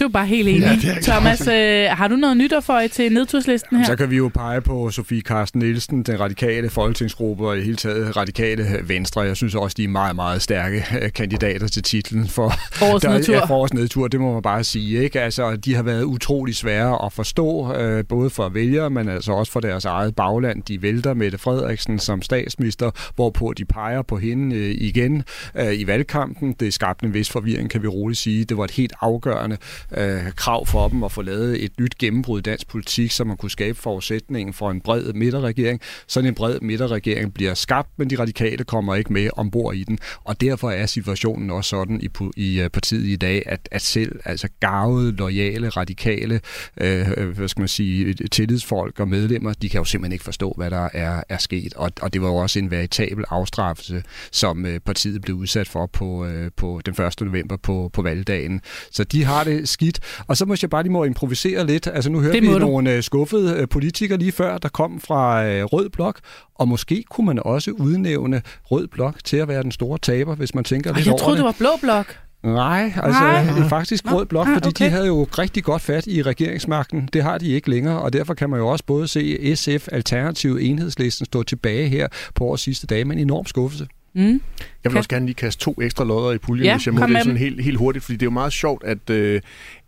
[0.00, 0.62] Du er bare helt enig.
[0.84, 3.84] Ja, Thomas, øh, har du noget nyt at få til nedturslisten her?
[3.84, 7.76] Så kan vi jo pege på Sofie Karsten Nielsen, den radikale folketingsgruppe og i hele
[7.76, 9.20] taget radikale venstre.
[9.20, 13.34] Jeg synes også, de er meget, meget stærke øh, kandidater til titlen for årets nedtur.
[13.34, 15.02] Ja, for årets nedtur, det må man bare sige.
[15.02, 15.20] Ikke?
[15.20, 19.52] Altså, de har været utrolig svære at forstå, øh, både for vælgere, men altså også
[19.52, 20.62] for deres eget bagland.
[20.62, 25.22] De vælter Mette Frederiksen som statsminister, hvorpå de peger på hende øh, igen
[25.54, 26.52] øh, i valgkampen.
[26.60, 28.44] Det skabte en vis forvirring, kan vi roligt sige.
[28.44, 29.56] Det var et helt afgørende
[29.96, 33.36] øh, krav for dem at få lavet et nyt gennembrud i dansk politik, så man
[33.36, 35.80] kunne skabe forudsætningen for en bred midterregering.
[36.06, 39.98] Sådan en bred midterregering bliver skabt, men de radikale kommer ikke med ombord i den.
[40.24, 44.20] Og derfor er situationen også sådan i, i øh, partiet i dag, at, at selv
[44.24, 46.40] altså gavede, lojale, radikale,
[46.80, 50.54] øh, øh, hvad skal man sige, tillidsfolk og medlemmer, de kan jo simpelthen ikke forstå,
[50.56, 51.74] hvad der er, er sket.
[51.74, 55.86] Og, og det var jo også en veritabel afstraffelse, som øh, partiet blev udsat for
[55.86, 57.20] på, øh, på den 1.
[57.20, 58.60] november på, på valgdagen.
[58.90, 60.00] Så de har det skidt.
[60.26, 61.86] Og så måske bare lige må improvisere lidt.
[61.86, 62.58] Altså nu hørte vi du.
[62.58, 66.18] nogle øh, skuffede øh, politikere lige før, der kom fra øh, Rød Blok,
[66.54, 70.54] og måske kunne man også udnævne Rød Blok til at være den store taber, hvis
[70.54, 71.44] man tænker lidt jeg over troede, det.
[71.44, 72.16] det var Blå Blok.
[72.42, 73.44] Nej, altså Nej.
[73.58, 74.84] det faktisk Rød Blok, Nej, fordi okay.
[74.84, 77.08] de havde jo rigtig godt fat i regeringsmagten.
[77.12, 80.58] Det har de ikke længere, og derfor kan man jo også både se SF, Alternativ,
[80.60, 83.86] Enhedslisten stå tilbage her på årets sidste dage med en enorm skuffelse.
[84.18, 84.42] Mm.
[84.84, 87.06] Jeg vil også gerne lige kaste to ekstra lodder i puljen, Ja, hvis jeg må
[87.06, 89.40] det sådan helt, helt hurtigt, fordi det er jo meget sjovt, at, øh,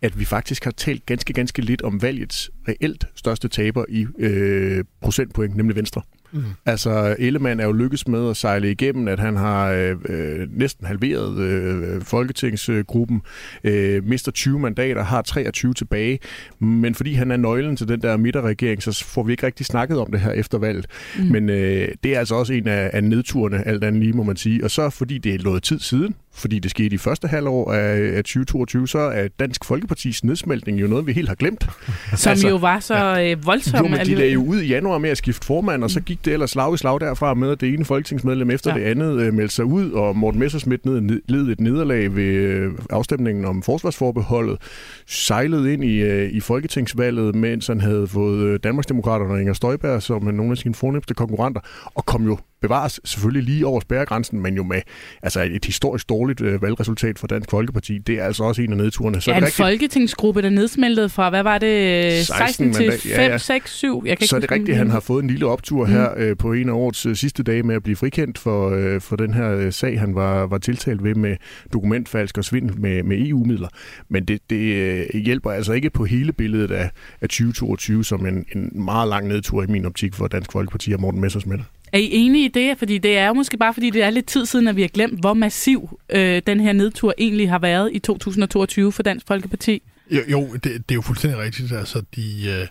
[0.02, 4.84] at vi faktisk har talt ganske, ganske lidt om valgets reelt største taber i øh,
[5.02, 6.02] procentpoint, nemlig Venstre.
[6.32, 6.42] Mm.
[6.66, 10.86] Altså, Ellemann er jo lykkes med at sejle igennem, at han har øh, øh, næsten
[10.86, 13.22] halveret øh, folketingsgruppen,
[13.64, 16.18] øh, mister 20 mandater, har 23 tilbage,
[16.58, 19.98] men fordi han er nøglen til den der midterregering, så får vi ikke rigtig snakket
[19.98, 20.86] om det her efter valget.
[21.18, 21.24] Mm.
[21.24, 24.36] Men øh, det er altså også en af, af nedturene, alt andet lige må man
[24.36, 24.64] sige.
[24.64, 28.16] Og så fordi det er noget tid siden, fordi det skete i første halvår af,
[28.16, 31.68] af 2022, så er Dansk Folkepartis nedsmeltning jo noget, vi helt har glemt.
[32.16, 33.84] Som altså, jo var så ja, voldsom.
[33.84, 36.24] Jo, men de lagde jo ud i januar med at skifte formand, og så gik
[36.24, 38.80] det ellers slag i slag derfra med, at det ene folketingsmedlem efter ja.
[38.80, 42.72] det andet øh, meldte sig ud, og Morten Messersmith ned, led et nederlag ved øh,
[42.90, 44.58] afstemningen om forsvarsforbeholdet,
[45.06, 50.02] sejlede ind i, øh, i folketingsvalget, mens han havde fået øh, Danmarksdemokraterne og Inger Støjberg
[50.02, 51.60] som nogle af sine fornemmeste konkurrenter,
[51.94, 54.80] og kom jo bevares selvfølgelig lige over spærregrænsen, men jo med
[55.22, 57.98] altså et historisk dårligt øh, valgresultat for Dansk Folkeparti.
[57.98, 59.20] Det er altså også en af nedturene.
[59.20, 59.56] Så ja, er en rigtigt...
[59.56, 63.38] folketingsgruppe, der nedsmeltede fra, hvad var det, 16, 16 til 5, ja, ja.
[63.38, 64.02] 6, 7?
[64.06, 65.92] Jeg kan så er det rigtigt, at han har fået en lille optur mm.
[65.92, 69.00] her øh, på en af årets øh, sidste dage med at blive frikendt for, øh,
[69.00, 71.36] for den her øh, sag, han var, var tiltalt ved med
[71.72, 73.68] dokumentfalsk og svindel med, med EU-midler.
[74.08, 78.46] Men det, det øh, hjælper altså ikke på hele billedet af, af 2022 som en,
[78.54, 81.62] en meget lang nedtur i min optik for Dansk Folkeparti og Morten Messersmith.
[81.92, 82.78] Er I enige i det?
[82.78, 84.88] Fordi det er jo måske bare, fordi det er lidt tid siden, at vi har
[84.88, 89.82] glemt, hvor massiv øh, den her nedtur egentlig har været i 2022 for Dansk Folkeparti.
[90.10, 91.72] Jo, jo det, det er jo fuldstændig rigtigt.
[91.72, 92.68] Altså, de,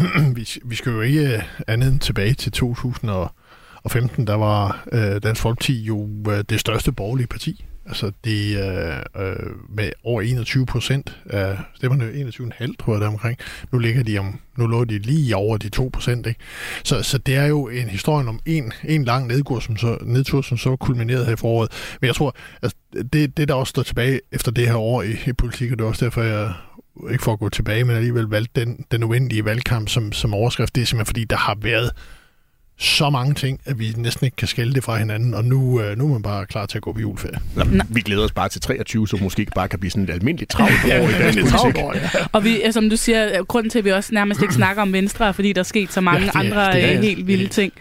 [0.00, 5.22] øh, vi, vi skal jo ikke øh, andet end tilbage til 2015, der var øh,
[5.22, 7.64] Dansk Folkeparti jo øh, det største borgerlige parti.
[7.88, 13.38] Altså det er øh, med over 21 procent af stemmerne, 21,5 tror jeg der omkring.
[13.72, 16.26] Nu ligger de om, nu lå de lige over de 2 procent.
[16.26, 16.40] Ikke?
[16.84, 20.42] Så, så det er jo en historie om en, en lang nedtur, som så, nedtur,
[20.42, 21.70] som så kulminerede her i foråret.
[22.00, 22.76] Men jeg tror, altså,
[23.12, 25.84] det, det der også står tilbage efter det her år i, i politik, og det
[25.84, 26.52] er også derfor, jeg
[27.10, 30.74] ikke for at gå tilbage, men alligevel valgte den, den uendelige valgkamp som, som overskrift,
[30.74, 31.90] det er simpelthen fordi, der har været
[32.80, 35.98] så mange ting, at vi næsten ikke kan skælde det fra hinanden, og nu, øh,
[35.98, 37.38] nu er man bare klar til at gå på juleferie.
[37.54, 40.50] Nå, vi glæder os bare til 23, så måske bare kan blive sådan et almindeligt
[40.50, 41.82] travlt år ja, i dansk politik.
[41.82, 42.08] År, ja.
[42.32, 45.28] Og vi, som du siger, grunden til, at vi også nærmest ikke snakker om Venstre,
[45.28, 47.46] er, fordi der er sket så mange ja, det, andre det er, øh, helt vilde
[47.48, 47.72] ting.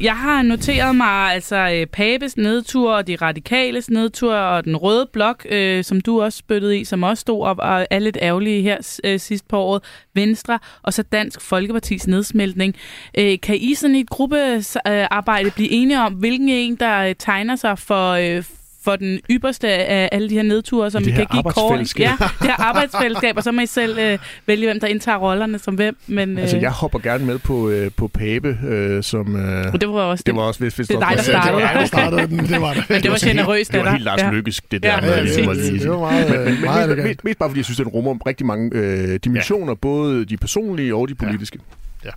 [0.00, 5.08] Jeg har noteret mig altså øh, Pabes nedtur og de radikales nedtur og den røde
[5.12, 8.62] blok, øh, som du også spyttede i, som også stod op og er lidt ærgerlige
[8.62, 9.82] her øh, sidst på året.
[10.14, 12.74] Venstre og så Dansk Folkepartis nedsmeltning.
[13.18, 17.56] Øh, kan I sådan i et gruppearbejde blive enige om, hvilken en, der øh, tegner
[17.56, 18.44] sig for, øh,
[18.84, 21.98] for den ypperste af alle de her nedture, som vi kan give kort.
[21.98, 25.58] Ja, det her arbejdsfællesskab, og så må I selv øh, vælge, hvem der indtager rollerne
[25.58, 25.96] som hvem.
[26.06, 26.42] Men, øh...
[26.42, 29.36] Altså, jeg hopper gerne med på, øh, på Pape, øh, som...
[29.36, 30.36] Øh, det var også det.
[30.36, 31.56] var også, hvis, hvis det er dig, der startede.
[31.56, 32.38] Det var jeg, der startede den.
[32.38, 32.84] Det var det.
[32.90, 34.32] Men det var generøst Det var helt Lars.
[34.32, 34.88] Lykkes, det der.
[34.88, 37.76] Ja, med, det, var det meget, men, meget mest, mest, mest bare, fordi jeg synes,
[37.76, 39.74] den rummer rigtig mange øh, dimensioner, ja.
[39.74, 41.58] både de personlige og de politiske.
[42.04, 42.10] Ja.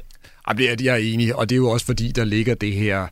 [0.47, 0.54] ja.
[0.54, 3.08] det er, jeg er enig, og det er jo også fordi, der ligger det her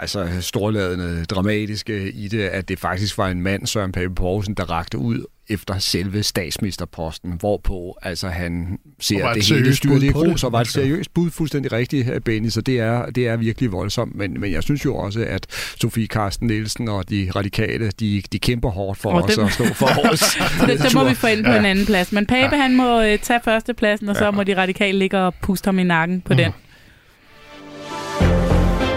[0.00, 4.70] altså storladende, dramatiske i det, at det faktisk var en mand, Søren Pape Poulsen, der
[4.70, 10.52] rakte ud efter selve statsministerposten, hvorpå altså han ser det hele styret i grus, og
[10.52, 14.40] var et seriøst bud fuldstændig rigtigt, Benny, så det er, det er virkelig voldsomt, men,
[14.40, 15.46] men jeg synes jo også, at
[15.80, 19.44] Sofie Karsten Nielsen og de radikale, de, de kæmper hårdt for og os dem...
[19.44, 20.20] at stå for os.
[20.68, 21.58] det, det må vi få ind på ja.
[21.58, 22.62] en anden plads, men Pape ja.
[22.62, 24.30] han må uh, tage førstepladsen, og så ja.
[24.30, 26.36] må de radikale ligge og puste ham i nakken på mm.
[26.36, 26.52] den.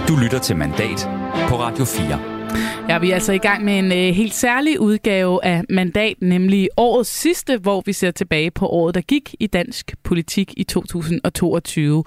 [0.09, 1.09] Du lytter til Mandat
[1.49, 2.19] på Radio 4.
[2.89, 6.69] Ja, vi er altså i gang med en øh, helt særlig udgave af Mandat, nemlig
[6.77, 12.03] årets sidste, hvor vi ser tilbage på året, der gik i dansk politik i 2022.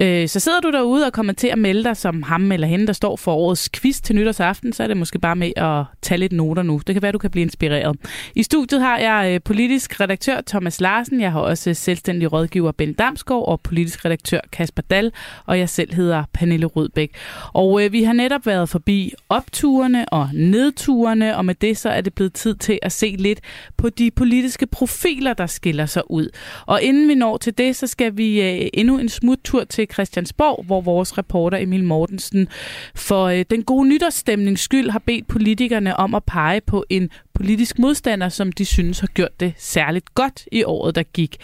[0.00, 2.86] Øh, så sidder du derude og kommer til at melde dig som ham eller hende,
[2.86, 6.18] der står for årets quiz til nytårsaften, så er det måske bare med at tage
[6.18, 6.80] lidt noter nu.
[6.86, 7.96] Det kan være, du kan blive inspireret.
[8.34, 12.72] I studiet har jeg øh, politisk redaktør Thomas Larsen, jeg har også øh, selvstændig rådgiver
[12.72, 15.12] Ben Damsgaard og politisk redaktør Kasper Dal,
[15.46, 17.10] og jeg selv hedder Pernille Rødbæk.
[17.52, 22.00] Og øh, vi har netop været forbi opturene og nedturene, og med det så er
[22.00, 23.40] det blevet tid til at se lidt
[23.76, 26.28] på de politiske profiler, der skiller sig ud.
[26.66, 29.94] Og inden vi når til det, så skal vi øh, endnu en smuttur til til
[29.94, 32.48] Christiansborg, hvor vores reporter Emil Mortensen
[32.94, 37.78] for øh, den gode nytårsstemnings skyld har bedt politikerne om at pege på en politisk
[37.78, 41.36] modstander, som de synes har gjort det særligt godt i året, der gik.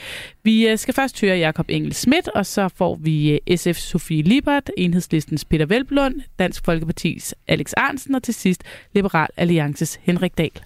[0.42, 4.22] Vi øh, skal først høre Jakob Engel Schmidt, og så får vi øh, SF Sofie
[4.22, 10.60] Libert, Enhedslistens Peter Velblund, Dansk Folkepartis Alex Arnsen og til sidst Liberal Alliances Henrik Dahl.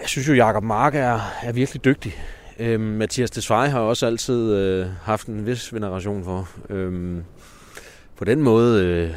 [0.00, 2.14] Jeg synes jo, Jakob Mark er, er virkelig dygtig.
[2.58, 6.48] Øhm, Mathias Desvej har også altid øh, haft en vis veneration for.
[6.70, 7.24] Øhm,
[8.16, 9.10] på den måde, øh,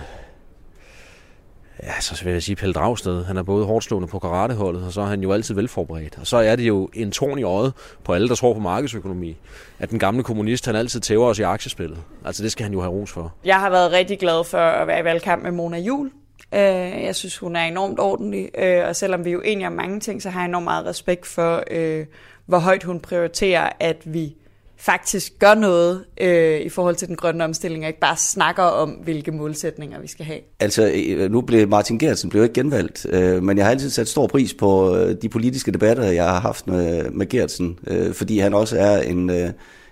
[1.83, 3.23] ja, så vil jeg sige Pelle Dragsted.
[3.23, 6.17] Han er både hårdslående på karateholdet, og så er han jo altid velforberedt.
[6.19, 7.73] Og så er det jo en torn i øjet
[8.03, 9.37] på alle, der tror på markedsøkonomi,
[9.79, 11.97] at den gamle kommunist, han altid tæver os i aktiespillet.
[12.25, 13.33] Altså det skal han jo have ros for.
[13.45, 16.11] Jeg har været rigtig glad for at være i valgkamp med Mona Jul.
[16.53, 19.73] Øh, jeg synes, hun er enormt ordentlig, øh, og selvom vi er jo enige om
[19.73, 22.05] mange ting, så har jeg enormt meget respekt for, øh,
[22.47, 24.35] hvor højt hun prioriterer, at vi
[24.77, 28.89] faktisk gør noget øh, i forhold til den grønne omstilling, og ikke bare snakker om,
[28.89, 30.39] hvilke målsætninger vi skal have.
[30.59, 34.07] Altså, øh, nu blev Martin Gertsen blev ikke genvalgt, øh, men jeg har altid sat
[34.07, 38.39] stor pris på øh, de politiske debatter, jeg har haft med, med Gertsen, øh, fordi
[38.39, 39.49] han også er en, øh,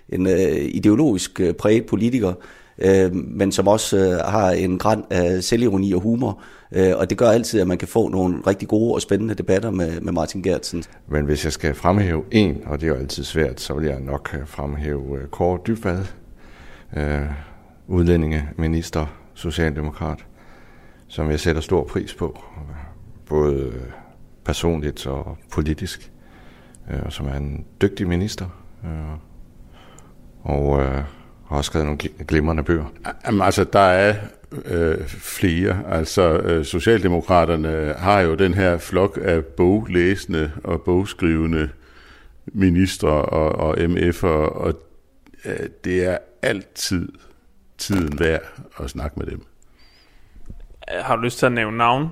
[0.08, 2.34] en øh, ideologisk øh, præget politiker, øh,
[2.78, 6.40] øh, men som også øh, har en græn af selvironi og humor,
[6.72, 9.70] øh, og det gør altid, at man kan få nogle rigtig gode og spændende debatter
[9.70, 10.84] med, med Martin Gertsen.
[11.08, 14.00] Men hvis jeg skal fremhæve en, og det er jo altid svært, så vil jeg
[14.00, 16.04] nok øh, fremhæve øh, Kåre Dybvad,
[16.96, 17.20] øh,
[17.86, 20.24] udlændingeminister, socialdemokrat,
[21.08, 22.42] som jeg sætter stor pris på,
[23.28, 23.72] både
[24.44, 26.12] personligt og politisk,
[26.90, 28.46] øh, og som er en dygtig minister,
[28.84, 29.12] øh,
[30.80, 31.02] øh
[31.46, 32.84] og har også skrevet nogle glimrende bøger.
[33.26, 34.14] Jamen, altså, der er
[34.64, 35.82] øh, flere.
[35.88, 41.68] Altså, øh, Socialdemokraterne har jo den her flok af boglæsende og bogskrivende
[42.46, 44.74] ministre og, og MF'er, og
[45.44, 47.08] øh, det er altid
[47.78, 48.42] tiden værd
[48.80, 49.46] at snakke med dem.
[50.88, 52.08] Har du lyst til at nævne navn?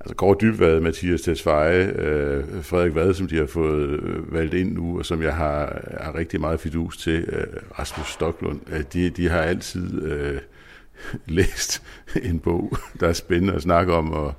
[0.00, 4.72] Altså Kåre Dybvad, Mathias Tesfaye, øh, Frederik Vad, som de har fået øh, valgt ind
[4.72, 7.46] nu, og som jeg har, har rigtig meget fidus til, øh,
[7.78, 10.40] Rasmus Stoklund, øh, de, de har altid øh,
[11.36, 11.82] læst
[12.22, 14.34] en bog, der er spændende at snakke om, og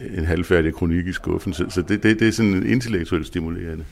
[0.00, 1.52] en halvfærdig kronik i skuffen.
[1.52, 3.84] Så, så det, det, det er sådan intellektuelt stimulerende.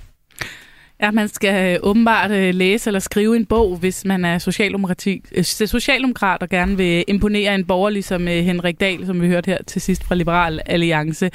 [1.04, 5.22] Ja, man skal øh, åbenbart øh, læse eller skrive en bog, hvis man er socialdemokrati,
[5.32, 9.58] øh, socialdemokrat og gerne vil imponere en borger, ligesom Henrik Dahl, som vi hørte her
[9.66, 11.30] til sidst fra Liberal Alliance.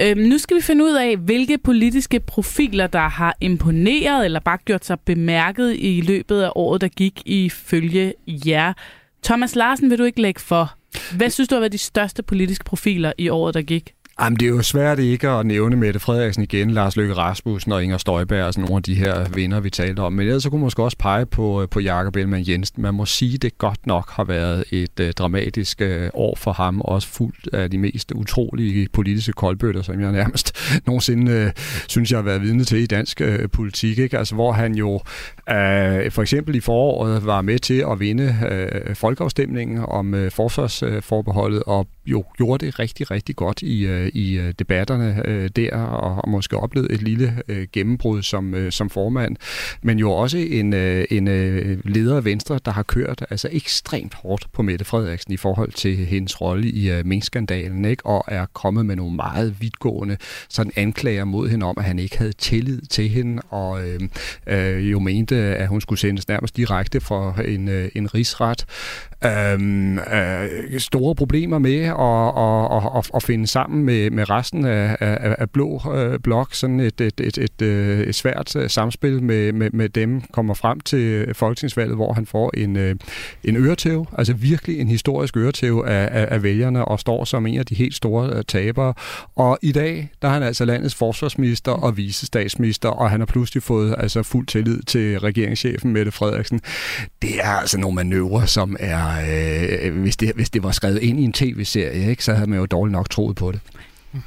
[0.00, 4.58] Øhm, nu skal vi finde ud af, hvilke politiske profiler, der har imponeret eller bare
[4.64, 8.72] gjort sig bemærket i løbet af året, der gik ifølge jer.
[9.24, 10.74] Thomas Larsen, vil du ikke lægge for?
[11.16, 13.92] Hvad synes du har været de største politiske profiler i året, der gik?
[14.20, 17.84] Jamen, det er jo svært ikke at nævne Mette Frederiksen igen, Lars Løkke Rasmussen og
[17.84, 20.12] Inger Støjberg, og sådan nogle af de her vinder, vi talte om.
[20.12, 22.82] Men ellers så kunne man måske også pege på, øh, på Jakob Ellemann Jensen.
[22.82, 26.80] Man må sige, det godt nok har været et uh, dramatisk uh, år for ham,
[26.80, 32.18] også fuldt af de mest utrolige politiske koldbøtter, som jeg nærmest nogensinde uh, synes, jeg
[32.18, 33.98] har været vidne til i dansk uh, politik.
[33.98, 34.18] Ikke?
[34.18, 35.00] Altså, hvor han jo uh,
[36.10, 38.36] for eksempel i foråret var med til at vinde
[38.88, 44.52] uh, folkeafstemningen om uh, forsvarsforbeholdet, og jo gjorde det rigtig, rigtig godt i øh, i
[44.58, 49.36] debatterne øh, der, og har måske oplevet et lille øh, gennembrud som, øh, som formand,
[49.82, 54.14] men jo også en, øh, en øh, leder af Venstre, der har kørt altså ekstremt
[54.14, 58.06] hårdt på Mette Frederiksen i forhold til hendes rolle i øh, minkskandalen, ikke?
[58.06, 60.16] og er kommet med nogle meget vidtgående
[60.48, 64.00] sådan anklager mod hende om, at han ikke havde tillid til hende, og øh,
[64.46, 68.66] øh, jo mente, at hun skulle sendes nærmest direkte for en, øh, en rigsret.
[69.24, 74.96] Øh, øh, store problemer med at, at, at, at finde sammen med, med resten af,
[75.00, 76.54] af, af blå øh, blok.
[76.54, 80.54] Sådan et, et, et, et, øh, et svært øh, samspil med, med, med dem kommer
[80.54, 82.94] frem til øh, folketingsvalget, hvor han får en, øh,
[83.44, 87.58] en øretæve, altså virkelig en historisk øretæve af, af, af vælgerne, og står som en
[87.58, 88.94] af de helt store øh, tabere.
[89.36, 93.62] Og i dag, der er han altså landets forsvarsminister og visestatsminister, og han har pludselig
[93.62, 96.60] fået altså fuld tillid til regeringschefen Mette Frederiksen.
[97.22, 99.08] Det er altså nogle manøvrer, som er
[99.82, 102.58] øh, hvis, det, hvis det var skrevet ind i en tv-serie, ikke, så havde man
[102.58, 103.60] jo dårligt nok troet på det.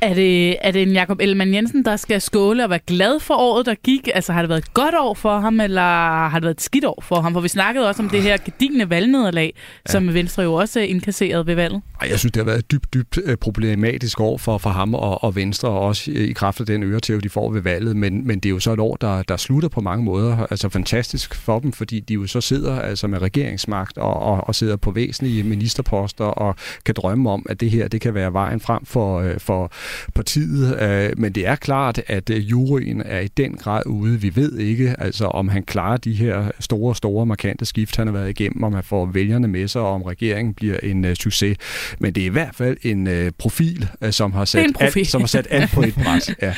[0.01, 3.33] Er det, er det en Jakob Ellemann Jensen, der skal skåle og være glad for
[3.33, 4.09] året, der gik?
[4.15, 5.81] Altså har det været et godt år for ham, eller
[6.29, 7.33] har det været et skidt år for ham?
[7.33, 9.53] For vi snakkede også om det her gedigne valgnederlag,
[9.87, 9.91] ja.
[9.91, 11.81] som Venstre jo også indkasseret ved valget.
[12.09, 15.23] Jeg synes, det har været et dybt, dybt øh, problematisk år for, for ham og,
[15.23, 17.95] og Venstre, og også i kraft af den øretæv, de får ved valget.
[17.95, 20.47] Men, men det er jo så et år, der, der slutter på mange måder.
[20.51, 24.55] Altså fantastisk for dem, fordi de jo så sidder altså med regeringsmagt og, og, og
[24.55, 28.59] sidder på væsentlige ministerposter og kan drømme om, at det her det kan være vejen
[28.59, 29.71] frem for, øh, for
[30.15, 30.81] partiet.
[30.81, 34.21] Øh, men det er klart, at øh, juryen er i den grad ude.
[34.21, 38.13] Vi ved ikke, altså, om han klarer de her store, store, markante skift, han har
[38.13, 41.57] været igennem, om han får vælgerne med sig, og om regeringen bliver en uh, succes.
[41.99, 44.65] Men det er i hvert fald en profil, som, har sat.
[44.79, 46.29] Alt, som har sat alt på et bræt.
[46.41, 46.53] Ja.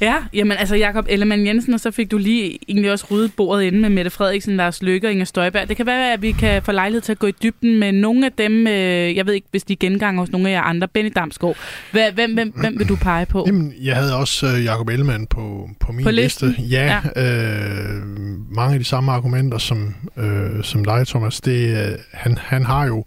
[0.00, 3.62] ja, jamen altså Jakob Ellemann Jensen, og så fik du lige egentlig også ryddet bordet
[3.62, 5.68] inde med Mette Frederiksen, Lars Løkke og Inger Støjberg.
[5.68, 8.26] Det kan være, at vi kan få lejlighed til at gå i dybden med nogle
[8.26, 10.88] af dem, øh, jeg ved ikke, hvis de genganger hos nogle af jer andre.
[10.88, 11.56] Benny Damsgaard,
[11.90, 13.44] hvem, hvem, hvem vil du pege på?
[13.46, 16.54] Jamen, jeg havde også uh, Jacob Ellemann på, på min på liste.
[16.58, 17.22] Ja, ja.
[17.22, 18.02] Øh,
[18.50, 21.40] mange af de samme argumenter som, øh, som dig, Thomas.
[21.40, 23.04] Det, øh, han, han har jo,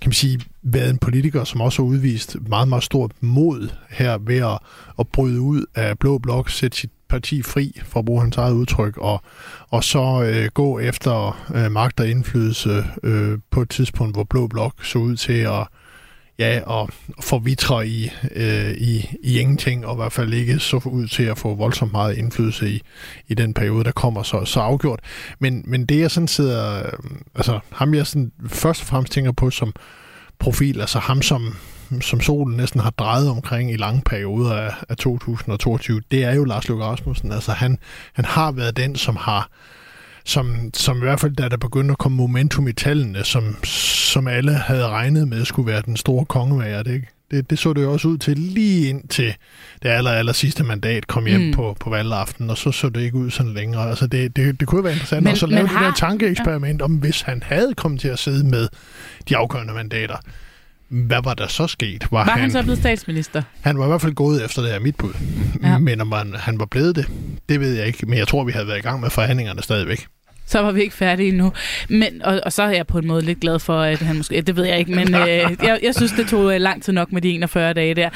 [0.00, 4.18] kan man sige, været en politiker, som også har udvist meget, meget stort mod her
[4.18, 4.58] ved at,
[4.98, 8.52] at bryde ud af Blå Blok, sætte sit parti fri, for at bruge hans eget
[8.52, 9.22] udtryk, og,
[9.70, 14.46] og så øh, gå efter øh, magt og indflydelse øh, på et tidspunkt, hvor Blå
[14.46, 15.66] Blok så ud til at
[16.38, 16.88] ja, og
[17.20, 21.38] forvitre i, øh, i, i ingenting, og i hvert fald ikke så ud til at
[21.38, 22.82] få voldsomt meget indflydelse i,
[23.28, 25.00] i den periode, der kommer så, så afgjort.
[25.38, 26.92] Men, men det jeg sådan sidder, øh,
[27.34, 29.72] altså ham jeg sådan først og fremmest tænker på som
[30.38, 31.56] profil, altså ham som,
[32.00, 36.44] som solen næsten har drejet omkring i lange perioder af, af 2022, det er jo
[36.44, 37.32] Lars Løkke Rasmussen.
[37.32, 37.78] Altså han,
[38.12, 39.48] han har været den, som har
[40.26, 44.28] som, som i hvert fald, da der begyndte at komme momentum i tallene, som, som
[44.28, 46.82] alle havde regnet med, skulle være den store kongemager.
[46.82, 49.34] Det, det, det så det jo også ud til lige ind til
[49.82, 51.52] det aller, aller sidste mandat kom hjem mm.
[51.52, 53.88] på, på valgaften, og så så det ikke ud sådan længere.
[53.88, 55.84] Altså det, det, det kunne være interessant men, at så lave det har...
[55.84, 56.84] der tankeeksperiment ja.
[56.84, 58.68] om, hvis han havde kommet til at sidde med
[59.28, 60.16] de afgørende mandater,
[60.88, 62.06] hvad var der så sket?
[62.10, 63.42] Var, var han, han så blevet statsminister?
[63.60, 65.12] Han var i hvert fald gået efter det her mit bud.
[65.62, 65.78] Ja.
[65.78, 67.06] Men om han, han var blevet det,
[67.48, 68.06] det ved jeg ikke.
[68.06, 70.06] Men jeg tror, vi havde været i gang med forhandlingerne stadigvæk
[70.46, 71.52] så var vi ikke færdige endnu.
[71.88, 74.40] Men, og, og så er jeg på en måde lidt glad for, at han måske...
[74.40, 75.26] Det ved jeg ikke, men øh,
[75.62, 78.10] jeg, jeg synes, det tog øh, lang tid nok med de 41 dage der.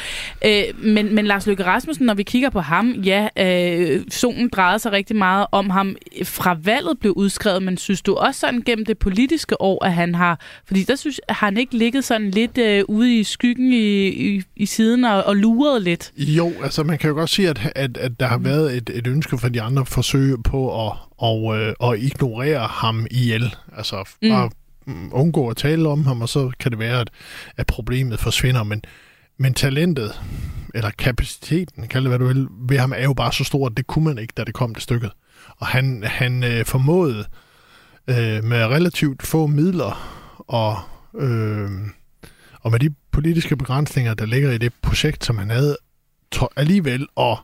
[0.44, 4.78] Øh, men, men Lars Løkke Rasmussen, når vi kigger på ham, ja, øh, solen drejede
[4.78, 8.84] sig rigtig meget om ham fra valget blev udskrevet, men synes du også sådan gennem
[8.86, 10.40] det politiske år, at han har...
[10.66, 14.42] Fordi der synes har han ikke ligget sådan lidt øh, ude i skyggen i, i,
[14.56, 16.12] i siden og, og luret lidt?
[16.16, 19.06] Jo, altså man kan jo godt sige, at, at, at der har været et, et
[19.06, 23.54] ønske fra de andre forsøg på at og, øh, og ignorere ham ihjel.
[23.76, 24.50] Altså bare
[24.86, 25.10] mm.
[25.12, 27.10] undgå at tale om ham, og så kan det være, at,
[27.56, 28.62] at problemet forsvinder.
[28.62, 28.82] Men,
[29.38, 30.20] men talentet,
[30.74, 33.76] eller kapaciteten, kald det hvad du vil, ved ham er jo bare så stor, at
[33.76, 35.10] det kunne man ikke, da det kom til stykket.
[35.56, 37.24] Og han, han øh, formåede
[38.06, 40.78] øh, med relativt få midler og,
[41.20, 41.70] øh,
[42.60, 45.76] og med de politiske begrænsninger, der ligger i det projekt, som han havde,
[46.56, 47.38] alligevel, og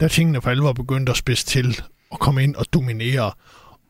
[0.00, 1.80] da tingene for alvor begyndte at spidse til,
[2.12, 3.32] at komme ind og dominere.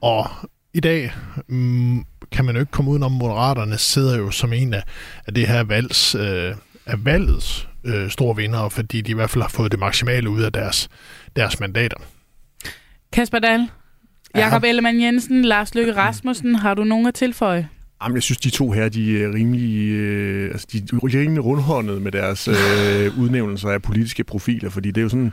[0.03, 0.27] Og
[0.75, 1.13] i dag
[1.49, 4.83] mm, kan man jo ikke komme udenom, Moderaterne sidder jo som en af,
[5.27, 6.55] af det her valgs, øh,
[6.87, 10.43] af valgets øh, store vinder, fordi de i hvert fald har fået det maksimale ud
[10.43, 10.89] af deres,
[11.37, 11.97] deres mandater.
[13.13, 13.71] Kasper Dahl,
[14.35, 14.69] Jakob ja.
[14.69, 17.69] Ellemann Jensen, Lars Løkke Rasmussen, har du nogen at tilføje?
[18.03, 22.03] Jamen, jeg synes, de to her, de er rimelig, øh, altså, de er rimelig rundhåndet
[22.03, 25.33] med deres øh, udnævnelser af politiske profiler, fordi det er jo sådan,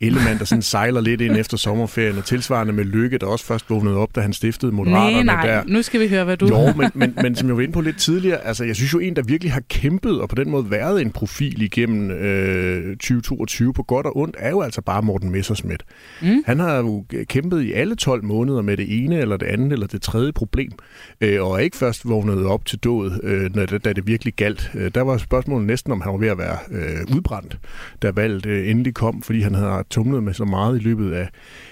[0.00, 3.70] Ellemann, der sådan sejler lidt ind efter sommerferien, og tilsvarende med Lykke, der også først
[3.70, 5.24] vågnede op, da han stiftede Moderaterne.
[5.24, 5.62] Nej, nej, der.
[5.66, 6.46] nu skal vi høre, hvad du...
[6.46, 8.98] Jo, men, men, men som jeg var inde på lidt tidligere, altså jeg synes jo
[8.98, 13.72] en, der virkelig har kæmpet, og på den måde været en profil igennem øh, 2022
[13.72, 15.84] på godt og ondt, er jo altså bare Morten Messersmith.
[16.22, 16.42] Mm.
[16.46, 19.86] Han har jo kæmpet i alle 12 måneder med det ene, eller det andet, eller
[19.86, 20.72] det tredje problem,
[21.20, 24.34] øh, og er ikke først vågnet op til død, øh, når det, da det virkelig
[24.34, 24.70] galt.
[24.74, 27.58] Øh, der var spørgsmålet næsten, om han var ved at være øh, udbrændt,
[28.02, 31.28] da valget øh, endelig kom, fordi han havde tumlet med så meget i løbet af,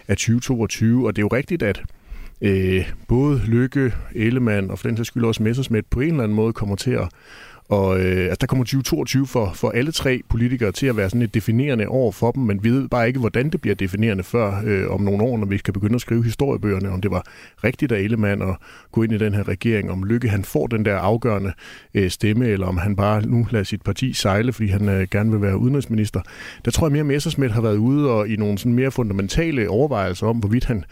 [0.09, 1.07] af 2022.
[1.07, 1.83] Og det er jo rigtigt, at
[2.41, 6.37] øh, både Lykke, Ellemann og for den sags skyld også Messersmith på en eller anden
[6.37, 7.09] måde kommer til at,
[7.69, 11.23] og øh, altså, der kommer 2022 for, for alle tre politikere til at være sådan
[11.23, 14.63] et definerende år for dem, men vi ved bare ikke, hvordan det bliver definerende før
[14.65, 17.27] øh, om nogle år, når vi skal begynde at skrive historiebøgerne, om det var
[17.65, 18.57] rigtigt af Ellemann at
[18.93, 21.53] gå ind i den her regering, om Lykke han får den der afgørende
[21.95, 25.31] øh, stemme, eller om han bare nu lader sit parti sejle, fordi han øh, gerne
[25.31, 26.21] vil være udenrigsminister.
[26.65, 29.71] Der tror jeg mere, at Messersmith har været ude og i nogle sådan mere fundamentale
[29.71, 30.85] overvejelser om, hvorvidt han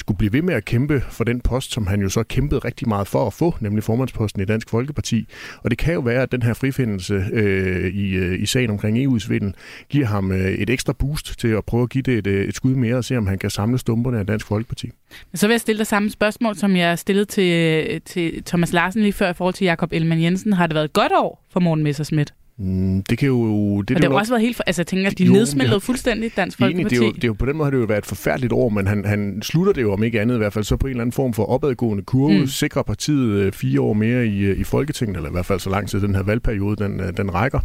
[0.00, 2.88] skulle blive ved med at kæmpe for den post, som han jo så kæmpede rigtig
[2.88, 5.28] meget for at få, nemlig formandsposten i Dansk Folkeparti.
[5.56, 9.04] Og det kan jo være, at den her frifindelse øh, i, øh, i sagen omkring
[9.04, 9.54] EU-svindel
[9.88, 12.54] giver ham øh, et ekstra boost til at prøve at give det et, øh, et
[12.54, 14.90] skud mere og se, om han kan samle stumperne af Dansk Folkeparti.
[15.34, 19.12] Så vil jeg stille dig samme spørgsmål, som jeg stillede til, til Thomas Larsen lige
[19.12, 20.52] før i forhold til Jakob Elman Jensen.
[20.52, 22.32] Har det været et godt år for Morten Messersmith?
[22.62, 23.80] Mm, det kan jo...
[23.80, 24.18] Det, og det har nok...
[24.18, 24.56] også været helt...
[24.56, 25.78] For, altså, jeg tænker, de jo, nedsmeltede ja.
[25.78, 26.94] fuldstændig Dansk Folkeparti.
[26.94, 28.52] det, er jo, det er jo, på den måde har det jo været et forfærdeligt
[28.52, 30.86] år, men han, han slutter det jo om ikke andet i hvert fald så på
[30.86, 32.46] en eller anden form for opadgående kurve, mm.
[32.46, 35.70] sikrer partiet øh, fire år mere i, øh, i Folketinget, eller i hvert fald så
[35.70, 37.60] lang tid den her valgperiode, den, øh, den rækker.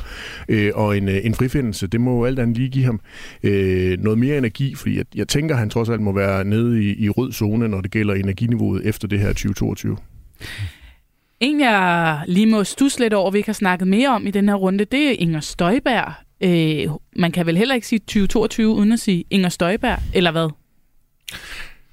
[0.49, 2.99] Øh, og en, en frifindelse, det må jo alt andet lige give ham
[3.43, 7.05] øh, noget mere energi, fordi jeg, jeg tænker, han trods alt må være nede i,
[7.05, 9.97] i rød zone, når det gælder energiniveauet efter det her 2022.
[11.45, 14.49] En, jeg lige må stusse lidt over, vi ikke har snakket mere om i den
[14.49, 16.13] her runde, det er Inger Støjberg.
[16.41, 20.49] Øh, man kan vel heller ikke sige 2022 uden at sige Inger Støjberg, eller hvad?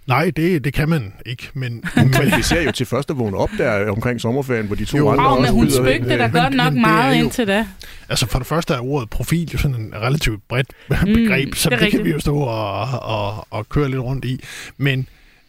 [0.07, 1.73] Nej, det, det kan man ikke, men...
[1.97, 5.11] men vi ser jo til første vågne op der omkring sommerferien, hvor de to jo,
[5.11, 5.43] andre også...
[5.43, 7.67] men hun spøgte da godt nok meget jo, indtil da.
[8.09, 11.71] Altså for det første er ordet profil jo sådan en relativt bredt begreb, mm, så
[11.71, 14.41] det, det kan vi jo stå og, og, og køre lidt rundt i.
[14.77, 15.09] Men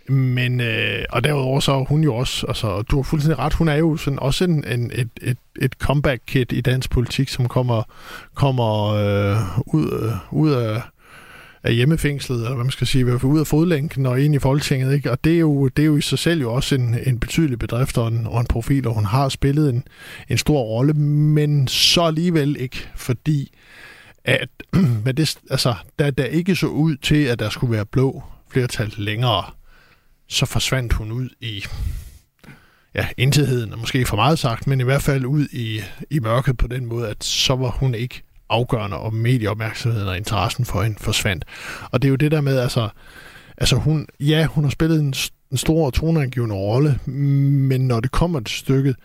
[0.09, 3.67] men, øh, og derudover så er hun jo også, altså, du har fuldstændig ret, hun
[3.67, 7.83] er jo sådan også en, en, et, et, et comeback-kit i dansk politik, som kommer,
[8.33, 9.37] kommer øh,
[9.75, 10.81] ud, øh, ud af,
[11.63, 14.35] af hjemmefængslet, eller hvad man skal sige, i hvert fald ud af fodlænken og ind
[14.35, 14.93] i Folketinget.
[14.93, 15.11] Ikke?
[15.11, 17.59] Og det er, jo, det er jo i sig selv jo også en, en betydelig
[17.59, 19.83] bedrift og en, og en profil, og hun har spillet en,
[20.29, 23.51] en stor rolle, men så alligevel ikke, fordi
[24.25, 24.49] at
[25.05, 28.93] men det, altså, da der ikke så ud til, at der skulle være blå flertal
[28.97, 29.43] længere,
[30.27, 31.65] så forsvandt hun ud i
[32.95, 36.67] ja, intetheden, måske for meget sagt, men i hvert fald ud i, i mørket på
[36.67, 41.45] den måde, at så var hun ikke afgørende, og medieopmærksomheden og interessen for hende forsvandt.
[41.91, 42.89] Og det er jo det der med, altså,
[43.57, 45.13] altså hun, ja, hun har spillet en,
[45.51, 48.95] en stor og toneangivende rolle, men når det kommer til stykket,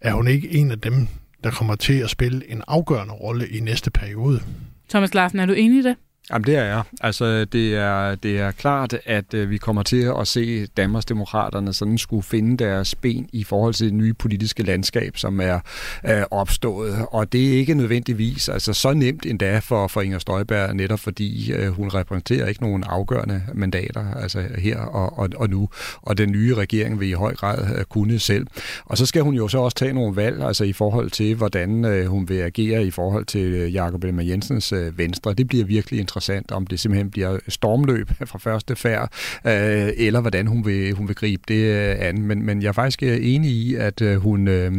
[0.00, 1.08] er hun ikke en af dem,
[1.44, 4.40] der kommer til at spille en afgørende rolle i næste periode.
[4.88, 5.96] Thomas Larsen, er du enig i det?
[6.30, 6.82] Jamen det er jeg.
[7.00, 11.98] Altså det er, det er klart, at øh, vi kommer til at se Danmarksdemokraterne sådan
[11.98, 15.60] skulle finde deres ben i forhold til det nye politiske landskab, som er
[16.08, 17.06] øh, opstået.
[17.10, 21.52] Og det er ikke nødvendigvis altså, så nemt endda for, for Inger Støjberg, netop fordi
[21.52, 25.68] øh, hun repræsenterer ikke nogen afgørende mandater altså her og, og, og nu.
[26.02, 28.46] Og den nye regering vil i høj grad øh, kunne selv.
[28.84, 31.84] Og så skal hun jo så også tage nogle valg altså i forhold til, hvordan
[31.84, 35.34] øh, hun vil agere i forhold til øh, Jakob Ellemann Jensens øh, venstre.
[35.34, 39.12] Det bliver virkelig interessant interessant, om det simpelthen bliver stormløb fra første færd,
[39.46, 42.22] øh, eller hvordan hun vil, hun vil gribe det øh, an.
[42.22, 44.72] Men, men jeg er faktisk øh, enig i, at hun øh,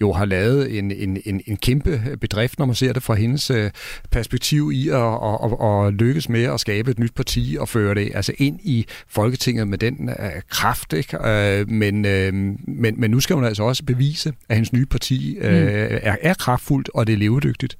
[0.00, 3.50] jo har lavet en, en, en, en kæmpe bedrift, når man ser det fra hendes
[3.50, 3.70] øh,
[4.10, 7.94] perspektiv i at, at, at, at lykkes med at skabe et nyt parti og føre
[7.94, 10.92] det altså ind i Folketinget med den øh, kraft.
[10.92, 11.28] Ikke?
[11.28, 12.34] Øh, men, øh,
[12.68, 15.68] men, men nu skal hun altså også bevise, at hendes nye parti øh, mm.
[16.02, 17.76] er, er kraftfuldt, og det er levedygtigt.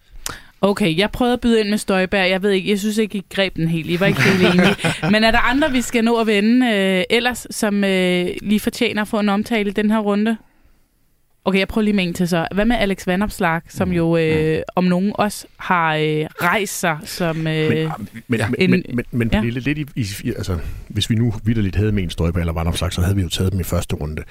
[0.62, 2.30] Okay, jeg prøvede at byde ind med Støjberg.
[2.30, 3.90] Jeg ved ikke, jeg synes ikke, I greb den helt.
[3.90, 4.76] I var ikke helt enige.
[5.12, 9.02] Men er der andre, vi skal nå at vende øh, ellers, som øh, lige fortjener
[9.02, 10.36] at få en omtale i den her runde?
[11.44, 12.48] Okay, jeg prøver lige med en til så.
[12.54, 13.94] Hvad med Alex Vandopslag, som mm.
[13.94, 17.90] jo øh, om nogen også har øh, rejst sig som øh, men,
[18.28, 18.70] men, en...
[18.70, 19.40] Men, men, men ja.
[19.40, 23.00] lidt i, i, altså, hvis vi nu vidderligt havde med en Støjberg eller Vandopslag, så
[23.00, 24.22] havde vi jo taget dem i første runde.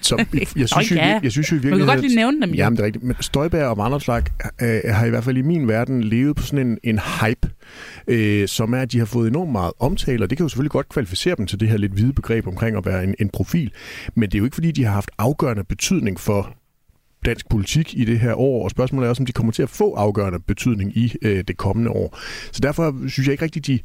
[0.00, 1.14] Så jeg, jeg, synes, oh, ja.
[1.14, 1.70] jo, jeg synes jo virkelig...
[1.70, 2.54] Man kan godt lige nævne dem.
[2.54, 3.04] Jamen, det er rigtigt.
[3.04, 4.22] Men Støjberg og Vandopslag
[4.62, 7.48] øh, har i hvert fald i min verden levet på sådan en, en hype,
[8.08, 10.70] øh, som er, at de har fået enormt meget omtale, og det kan jo selvfølgelig
[10.70, 13.70] godt kvalificere dem til det her lidt hvide begreb omkring at være en, en profil.
[14.14, 16.56] Men det er jo ikke, fordi de har haft afgørende betydning betydning for
[17.26, 19.70] dansk politik i det her år, og spørgsmålet er også, om de kommer til at
[19.70, 22.18] få afgørende betydning i øh, det kommende år.
[22.52, 23.78] Så derfor synes jeg ikke rigtigt, de,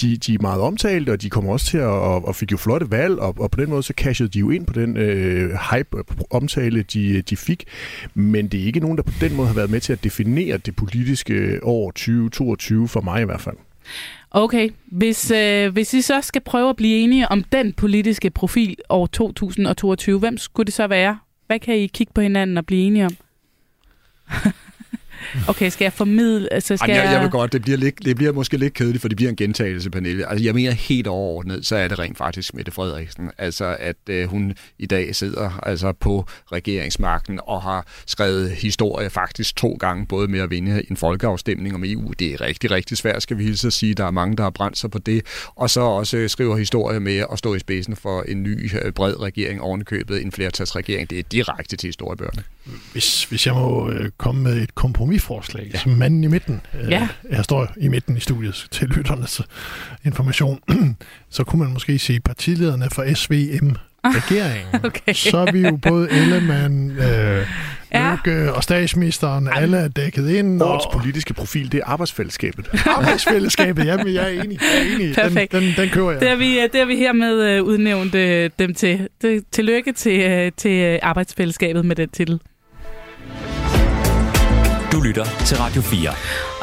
[0.00, 2.56] de, de er meget omtalt, og de kommer også til at og, og fik jo
[2.56, 5.50] flotte valg, og, og på den måde så cashede de jo ind på den øh,
[5.70, 7.64] hype-omtale, de, de fik.
[8.14, 10.56] Men det er ikke nogen, der på den måde har været med til at definere
[10.56, 13.56] det politiske år 2022, for mig i hvert fald.
[14.30, 18.76] Okay, hvis, øh, hvis I så skal prøve at blive enige om den politiske profil
[18.88, 21.18] år 2022, hvem skulle det så være?
[21.48, 23.16] Hvad kan I kigge på hinanden og blive enige om?
[25.48, 26.52] Okay, skal jeg formidle?
[26.52, 29.00] Altså, skal Jamen, jeg, jeg vil godt, det bliver, lidt, det bliver måske lidt kedeligt,
[29.00, 30.30] for det bliver en gentagelse, Pernille.
[30.30, 33.30] Altså, jeg mener helt overordnet, så er det rent faktisk Mette Frederiksen.
[33.38, 39.56] Altså, at øh, hun i dag sidder altså, på regeringsmagten og har skrevet historie faktisk
[39.56, 42.12] to gange, både med at vinde en folkeafstemning om EU.
[42.18, 43.94] Det er rigtig, rigtig svært, skal vi hilse at sige.
[43.94, 45.22] Der er mange, der har brændt sig på det.
[45.56, 49.20] Og så også skriver historie med at stå i spidsen for en ny øh, bred
[49.20, 51.10] regering ovenkøbet, en flertalsregering.
[51.10, 52.42] Det er direkte til historiebøgerne.
[52.92, 55.78] Hvis, hvis jeg må øh, komme med et kompromisforslag, ja.
[55.78, 57.08] som manden i midten, øh, ja.
[57.30, 59.40] jeg står i midten i studiet til lytternes
[60.04, 60.58] information,
[61.30, 64.80] så kunne man måske sige partilederne for SVM regeringen.
[64.86, 65.12] okay.
[65.12, 66.98] Så er vi jo både Ellemann, øh,
[67.92, 68.10] ja.
[68.10, 69.62] Løkke og statsministeren, Jamen.
[69.62, 70.58] alle er dækket ind.
[70.58, 70.92] Vores og...
[70.92, 72.68] politiske profil, det er arbejdsfællesskabet.
[72.96, 74.58] arbejdsfællesskabet, jamen jeg er enig.
[74.60, 75.14] Jeg er enig.
[75.14, 75.52] Perfekt.
[75.52, 76.20] Den, den, den kører jeg.
[76.20, 79.08] Det har vi, det har vi hermed uh, udnævnt uh, dem til.
[79.52, 82.40] Tillykke til, uh, til arbejdsfællesskabet med den titel.
[84.98, 86.10] Du lytter til Radio 4.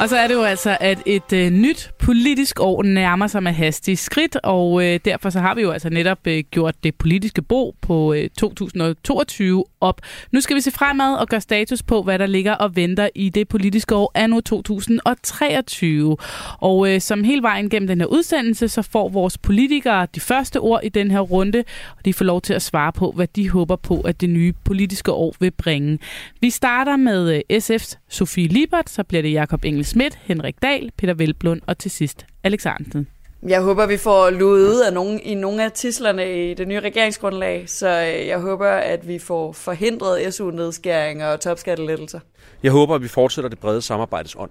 [0.00, 3.52] Og så er det jo altså, at et øh, nyt politisk år nærmer sig med
[3.52, 7.42] hastige skridt, og øh, derfor så har vi jo altså netop øh, gjort det politiske
[7.42, 10.00] bo på øh, 2022 op.
[10.32, 13.28] Nu skal vi se fremad og gøre status på, hvad der ligger og venter i
[13.28, 16.16] det politiske år anno 2023.
[16.58, 20.60] Og øh, som hele vejen gennem den her udsendelse, så får vores politikere de første
[20.60, 21.64] ord i den her runde,
[21.98, 24.52] og de får lov til at svare på, hvad de håber på, at det nye
[24.64, 25.98] politiske år vil bringe.
[26.40, 30.90] Vi starter med øh, SF's Sofie Libert, så bliver det Jakob Engel Schmidt, Henrik Dahl,
[30.96, 33.08] Peter Velblund og til sidst Alex Arnsen.
[33.42, 36.80] Jeg håber, vi får luet ud af nogle, i nogle af tislerne i det nye
[36.80, 42.20] regeringsgrundlag, så øh, jeg håber, at vi får forhindret SU-nedskæringer og topskattelettelser.
[42.62, 44.50] Jeg håber, at vi fortsætter det brede samarbejdes ånd.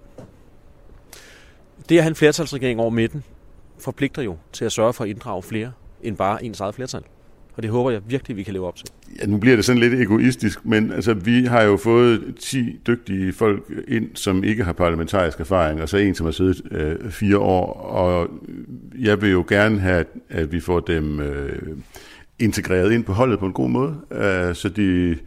[1.89, 3.23] Det at have en flertalsregering over midten
[3.79, 5.71] forpligter jo til at sørge for at inddrage flere
[6.01, 7.01] end bare ens eget flertal.
[7.55, 8.87] Og det håber jeg virkelig, vi kan leve op til.
[9.21, 13.33] Ja, nu bliver det sådan lidt egoistisk, men altså, vi har jo fået 10 dygtige
[13.33, 17.37] folk ind, som ikke har parlamentarisk erfaring, og så en, som har siddet øh, fire
[17.37, 18.29] år, og
[18.99, 21.77] jeg vil jo gerne have, at vi får dem øh,
[22.39, 25.17] integreret ind på holdet på en god måde, øh, så de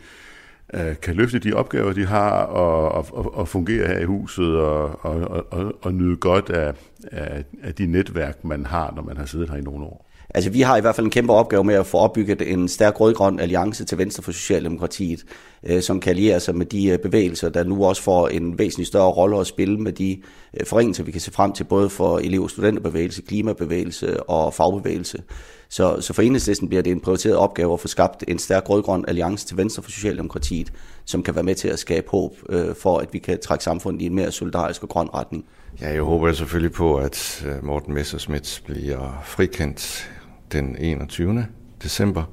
[0.75, 5.05] øh, kan løfte de opgaver, de har, og, og, og fungere her i huset, og,
[5.05, 6.75] og, og, og nyde godt af,
[7.13, 10.08] af, af de netværk, man har, når man har siddet her i nogle år.
[10.35, 13.01] Altså, vi har i hvert fald en kæmpe opgave med at få opbygget en stærk
[13.01, 15.25] rødgrøn alliance til venstre for Socialdemokratiet,
[15.67, 18.87] øh, som kan alliere sig med de øh, bevægelser, der nu også får en væsentlig
[18.87, 20.21] større rolle at spille med de
[20.61, 25.23] øh, forringelser, vi kan se frem til, både for elev- og studenterbevægelse, klimabevægelse og fagbevægelse.
[25.71, 29.05] Så, så for enhedslisten bliver det en prioriteret opgave at få skabt en stærk rødgrøn
[29.09, 30.73] alliance til venstre for Socialdemokratiet,
[31.05, 34.03] som kan være med til at skabe håb øh, for, at vi kan trække samfundet
[34.03, 35.45] i en mere solidarisk og grøn retning.
[35.81, 40.11] Ja, jeg håber selvfølgelig på, at øh, Morten Messerschmidt bliver frikendt
[40.53, 41.47] den 21.
[41.83, 42.25] december.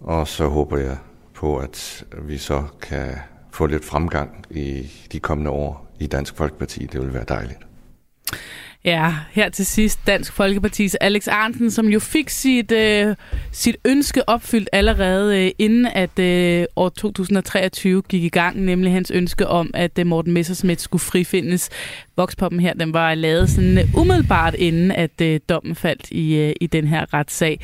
[0.00, 0.96] Og så håber jeg
[1.34, 3.14] på, at vi så kan
[3.50, 6.86] få lidt fremgang i de kommende år i Dansk Folkeparti.
[6.86, 7.66] Det vil være dejligt.
[8.84, 13.16] Ja, her til sidst Dansk Folkepartis Alex Arnsen, som jo fik sit, øh,
[13.52, 19.10] sit ønske opfyldt allerede øh, inden at øh, år 2023 gik i gang, nemlig hans
[19.10, 21.70] ønske om, at øh, Morten Messersmith skulle frifindes.
[22.16, 26.52] Vokspoppen her, den var lavet sådan øh, umiddelbart inden, at øh, dommen faldt i, øh,
[26.60, 27.60] i den her retssag.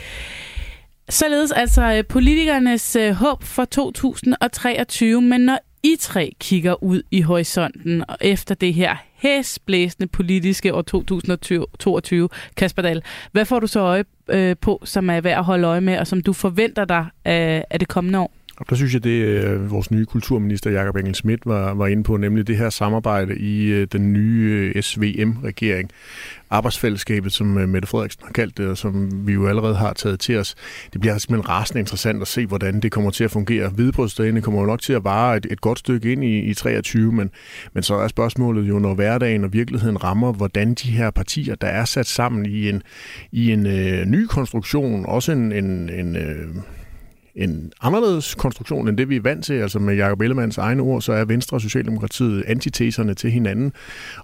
[1.08, 7.20] Således altså øh, politikernes øh, håb for 2023, men når I tre kigger ud i
[7.20, 13.02] horisonten og efter det her hæsblæsende politiske år 2022, Kasper Dahl,
[13.32, 16.06] hvad får du så øje øh, på, som er værd at holde øje med, og
[16.06, 18.32] som du forventer dig af, øh, af det kommende år?
[18.60, 22.02] Og der synes jeg, det øh, vores nye kulturminister Jakob Engel Schmidt var, var inde
[22.02, 25.90] på, nemlig det her samarbejde i øh, den nye øh, SVM-regering.
[26.50, 30.20] Arbejdsfællesskabet, som øh, Mette Frederiksen har kaldt det, og som vi jo allerede har taget
[30.20, 30.54] til os.
[30.92, 33.68] Det bliver altså simpelthen rasende interessant at se, hvordan det kommer til at fungere.
[33.68, 37.12] Hvidebrødsdagene kommer jo nok til at vare et, et godt stykke ind i, i 23,
[37.12, 37.30] men,
[37.72, 41.68] men så er spørgsmålet jo, når hverdagen og virkeligheden rammer, hvordan de her partier, der
[41.68, 42.82] er sat sammen i en,
[43.32, 46.48] i en øh, ny konstruktion, også en, en, en øh,
[47.40, 49.54] en anderledes konstruktion end det, vi er vant til.
[49.54, 53.72] Altså med Jacob Ellemanns egne ord, så er Venstre og Socialdemokratiet antiteserne til hinanden.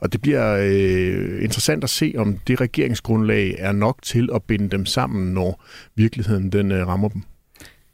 [0.00, 4.68] Og det bliver øh, interessant at se, om det regeringsgrundlag er nok til at binde
[4.68, 5.64] dem sammen, når
[5.94, 7.22] virkeligheden den øh, rammer dem.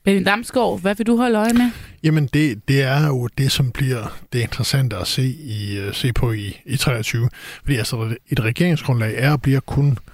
[0.05, 1.71] Benny Damsgaard, hvad vil du holde øje med?
[2.03, 6.13] Jamen, det, det er jo det, som bliver det interessante at se, i, uh, se
[6.13, 7.29] på i, i 23.
[7.65, 10.12] Fordi altså, et regeringsgrundlag er og bliver kun øh,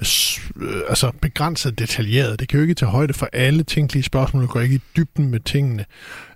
[0.00, 2.40] Øh, altså begrænset detaljeret.
[2.40, 5.30] Det kan jo ikke tage højde for alle tænkelige spørgsmål, det går ikke i dybden
[5.30, 5.84] med tingene.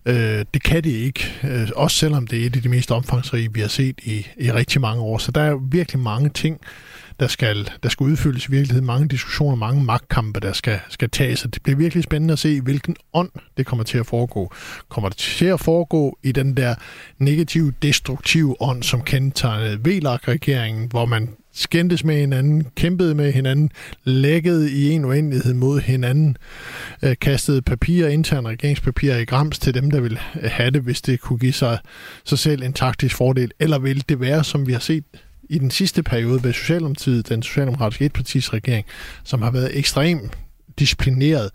[0.07, 3.53] Øh, det kan det ikke, øh, også selvom det er et af de mest omfangsrige,
[3.53, 5.19] vi har set i, i rigtig mange år.
[5.19, 6.61] Så der er virkelig mange ting,
[7.21, 8.87] der skal, der skal udfyldes i virkeligheden.
[8.87, 11.39] Mange diskussioner, mange magtkampe, der skal, skal tages.
[11.39, 14.53] Så det bliver virkelig spændende at se, hvilken ånd det kommer til at foregå.
[14.89, 16.75] Kommer det til at foregå i den der
[17.19, 23.71] negative, destruktive ånd, som kendetegnede VLAG-regeringen, hvor man skændtes med hinanden, kæmpede med hinanden,
[24.05, 26.37] lækkede i en uendelighed mod hinanden,
[27.03, 31.03] øh, kastede papirer, interne regeringspapirer i grams til dem, der ville øh, have det, hvis
[31.03, 31.79] det kunne give sig,
[32.25, 33.53] sig selv en taktisk fordel.
[33.61, 35.05] Eller vil det være, som vi har set
[35.51, 38.87] i den sidste periode ved Socialdemokratiet, den socialdemokratiske etpartis regering,
[39.25, 40.39] som har været ekstremt
[40.79, 41.51] disciplineret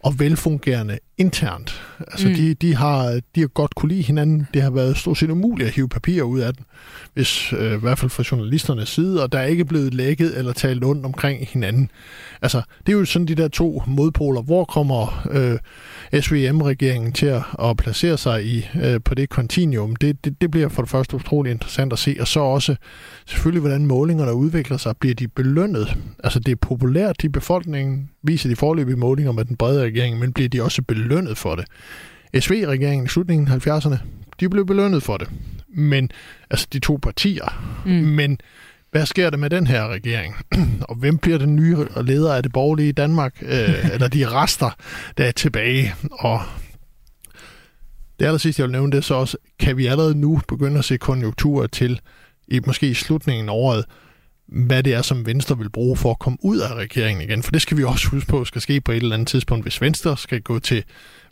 [0.00, 1.82] og velfungerende internt.
[1.98, 2.34] Altså, mm.
[2.34, 4.46] de, de, har, de har godt kunne lide hinanden.
[4.54, 6.64] Det har været stort set umuligt at hive papir ud af den,
[7.14, 10.52] hvis, øh, i hvert fald fra journalisternes side, og der er ikke blevet lækket eller
[10.52, 11.90] talt ondt omkring hinanden.
[12.42, 14.42] Altså, det er jo sådan de der to modpoler.
[14.42, 15.58] Hvor kommer øh,
[16.12, 19.96] SVM-regeringen til at, at placere sig i øh, på det kontinuum?
[19.96, 22.76] Det, det, det bliver for det første utroligt interessant at se, og så også
[23.26, 24.96] selvfølgelig, hvordan målingerne udvikler sig.
[24.96, 25.96] Bliver de belønnet?
[26.24, 30.32] Altså, det er populært i befolkningen, viser de forløbige målinger med den brede regering, men
[30.32, 31.64] bliver de også belønnet for det?
[32.42, 33.96] SV-regeringen i slutningen af 70'erne,
[34.40, 35.28] de blev belønnet for det.
[35.68, 36.10] Men,
[36.50, 37.80] altså de to partier.
[37.86, 37.92] Mm.
[37.92, 38.38] Men
[38.90, 40.36] hvad sker der med den her regering?
[40.88, 43.42] og hvem bliver den nye leder af det borgerlige Danmark?
[43.42, 44.70] Øh, eller de rester,
[45.18, 45.94] der er tilbage?
[46.10, 46.40] Og
[48.20, 50.78] det aller sidste, jeg vil nævne, det er så også, kan vi allerede nu begynde
[50.78, 52.00] at se konjunkturer til,
[52.48, 53.84] i måske i slutningen af året,
[54.48, 57.42] hvad det er, som Venstre vil bruge for at komme ud af regeringen igen.
[57.42, 59.64] For det skal vi også huske på, skal ske på et eller andet tidspunkt.
[59.64, 60.84] Hvis Venstre skal gå til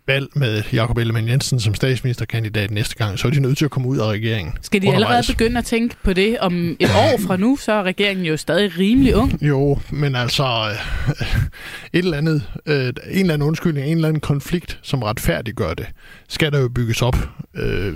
[0.07, 3.71] valg med Jakob Ellemann Jensen som statsministerkandidat næste gang, så er de nødt til at
[3.71, 4.55] komme ud af regeringen.
[4.63, 7.83] Skal de allerede begynde at tænke på det om et år fra nu, så er
[7.83, 9.43] regeringen jo stadig rimelig ung.
[9.43, 11.27] Jo, men altså øh,
[11.93, 15.87] et eller andet, øh, en eller anden undskyldning, en eller anden konflikt, som retfærdiggør det,
[16.29, 17.17] skal der jo bygges op.
[17.57, 17.95] Øh,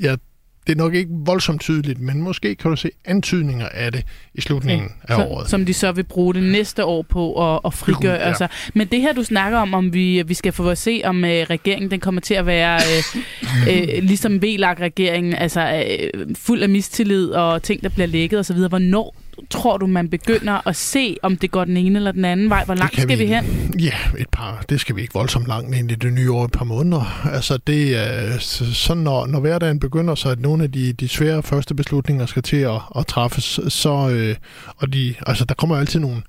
[0.00, 0.18] jeg
[0.66, 4.04] det er nok ikke voldsomt tydeligt, men måske kan du se antydninger af det
[4.34, 5.50] i slutningen ja, af så, året.
[5.50, 8.14] Som de så vil bruge det næste år på at, at frigøre.
[8.14, 8.28] Ja.
[8.28, 8.46] Altså.
[8.74, 11.30] Men det her, du snakker om, om vi, vi skal få at se, om uh,
[11.30, 12.80] regeringen den kommer til at være
[13.14, 13.20] uh,
[13.62, 18.56] uh, ligesom VLAG-regeringen, altså uh, fuld af mistillid og ting, der bliver lækket osv.
[18.56, 19.14] Hvornår
[19.50, 22.64] tror du, man begynder at se, om det går den ene eller den anden vej?
[22.64, 23.74] Hvor langt skal vi, vi hen?
[23.80, 26.52] Ja, et par, det skal vi ikke voldsomt langt ind i det nye år, et
[26.52, 27.28] par måneder.
[27.32, 31.42] Altså det er sådan, når, når hverdagen begynder, så at nogle af de, de svære
[31.42, 34.36] første beslutninger skal til at, at træffes, så, øh,
[34.76, 36.22] og de, altså der kommer altid nogle,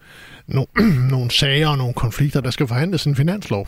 [0.47, 0.67] nogle,
[1.11, 3.67] nogle sager og nogle konflikter, der skal forhandles en finanslov.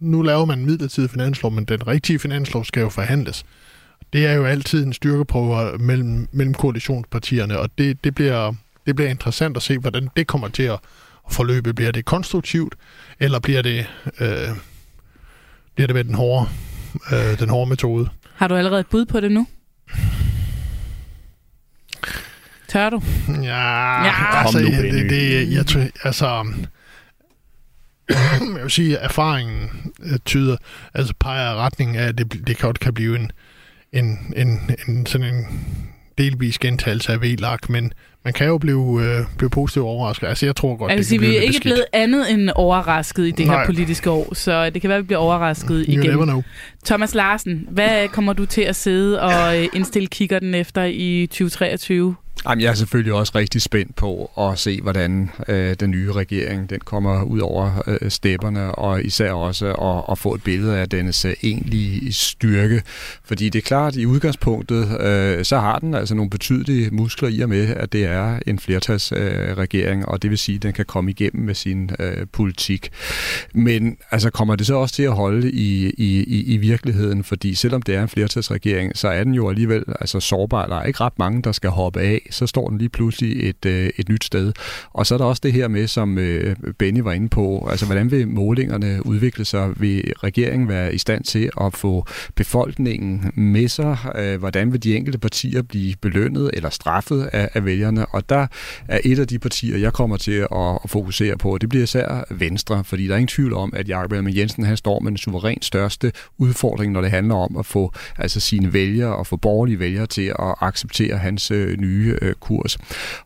[0.00, 3.44] Nu laver man en midlertidig finanslov, men den rigtige finanslov skal jo forhandles.
[4.14, 8.54] Det er jo altid en styrkeprøve mellem, mellem koalitionspartierne, og det, det, bliver,
[8.86, 10.78] det bliver interessant at se, hvordan det kommer til at
[11.30, 11.74] forløbe.
[11.74, 12.74] Bliver det konstruktivt,
[13.20, 13.86] eller bliver det,
[14.20, 14.48] øh,
[15.74, 16.48] bliver det med den hårde,
[17.12, 18.08] øh, den hårde metode?
[18.34, 19.46] Har du allerede et bud på det nu?
[22.68, 23.02] Tør du?
[23.28, 24.36] Ja, ja.
[24.36, 26.46] altså, nu, det, det, jeg tror, altså,
[28.54, 29.92] jeg vil sige, at erfaringen
[30.24, 30.56] tyder,
[30.94, 33.30] altså peger retning af, at det, det godt kan blive en,
[33.94, 35.46] en, en, en sådan en
[36.18, 37.92] delvis gentagelse af VLAG, men
[38.24, 40.26] man kan jo blive, øh, blive positivt overrasket.
[40.26, 41.62] Altså, jeg tror godt, jeg det sige, kan vi er ikke beskidt.
[41.62, 43.58] blevet andet end overrasket i det Nej.
[43.58, 46.10] her politiske år, så det kan være, at vi bliver overrasket You igen.
[46.10, 46.42] never know.
[46.84, 51.26] Thomas Larsen, hvad kommer du til at sidde og øh, indstille kigger den efter i
[51.26, 52.14] 2023?
[52.48, 56.70] Jamen, jeg er selvfølgelig også rigtig spændt på at se, hvordan øh, den nye regering
[56.70, 60.88] den kommer ud over øh, stepperne, og især også at, at få et billede af
[60.88, 62.82] dennes øh, egentlige styrke.
[63.24, 67.28] Fordi det er klart, at i udgangspunktet, øh, så har den altså nogle betydelige muskler
[67.28, 70.72] i og med, at det er en flertalsregering, øh, og det vil sige, at den
[70.72, 72.90] kan komme igennem med sin øh, politik.
[73.54, 77.24] Men altså, kommer det så også til at holde i, i, i, i virkeligheden?
[77.24, 80.66] Fordi selvom det er en flertalsregering, så er den jo alligevel altså, sårbar.
[80.66, 83.66] Der er ikke ret mange, der skal hoppe af så står den lige pludselig et,
[83.66, 84.52] øh, et nyt sted.
[84.92, 87.86] Og så er der også det her med, som øh, Benny var inde på, altså
[87.86, 89.80] hvordan vil målingerne udvikle sig?
[89.80, 93.96] Vil regeringen være i stand til at få befolkningen med sig?
[94.16, 98.06] Øh, hvordan vil de enkelte partier blive belønnet eller straffet af, af vælgerne?
[98.06, 98.46] Og der
[98.88, 100.48] er et af de partier, jeg kommer til at,
[100.84, 103.88] at fokusere på, og det bliver især Venstre, fordi der er ingen tvivl om, at
[103.88, 107.66] Jacob Ellemann Jensen han står med den suverænt største udfordring, når det handler om at
[107.66, 112.34] få altså sine vælgere og få borgerlige vælgere til at acceptere hans øh, nye øh,
[112.34, 112.78] kurs.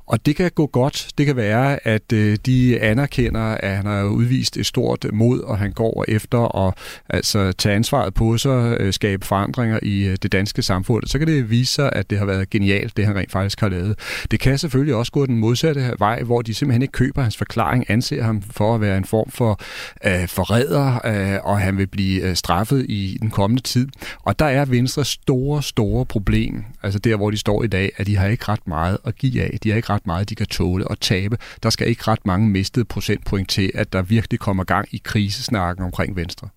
[0.07, 1.09] Og det kan gå godt.
[1.19, 5.59] Det kan være, at øh, de anerkender, at han har udvist et stort mod, og
[5.59, 6.75] han går efter at
[7.09, 11.07] altså, tage ansvaret på sig, øh, skabe forandringer i øh, det danske samfund.
[11.07, 13.69] Så kan det vise sig, at det har været genialt, det han rent faktisk har
[13.69, 13.99] lavet.
[14.31, 17.85] Det kan selvfølgelig også gå den modsatte vej, hvor de simpelthen ikke køber hans forklaring,
[17.89, 19.61] anser ham for at være en form for
[20.05, 23.89] øh, forræder, øh, og han vil blive øh, straffet i den kommende tid.
[24.23, 28.07] Og der er Venstre store, store problem, altså der, hvor de står i dag, at
[28.07, 29.59] de har ikke ret meget at give af.
[29.63, 31.39] De har ikke ret meget, de kan tåle at tabe.
[31.63, 35.85] Der skal ikke ret mange mistede procentpoint til, at der virkelig kommer gang i krisesnakken
[35.85, 36.49] omkring Venstre.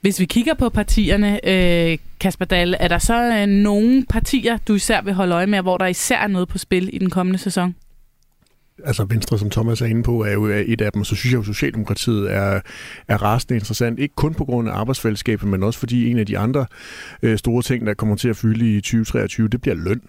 [0.00, 4.74] Hvis vi kigger på partierne, øh, Kasper Dahl, er der så øh, nogle partier, du
[4.74, 7.38] især vil holde øje med, hvor der især er noget på spil i den kommende
[7.38, 7.74] sæson?
[8.84, 11.36] altså Venstre, som Thomas er inde på, er jo et af dem, så synes jeg
[11.36, 12.60] jo, at Socialdemokratiet er,
[13.08, 13.98] er rasende interessant.
[13.98, 16.66] Ikke kun på grund af arbejdsfællesskabet, men også fordi en af de andre
[17.22, 20.00] øh, store ting, der kommer til at fylde i 2023, det bliver løn.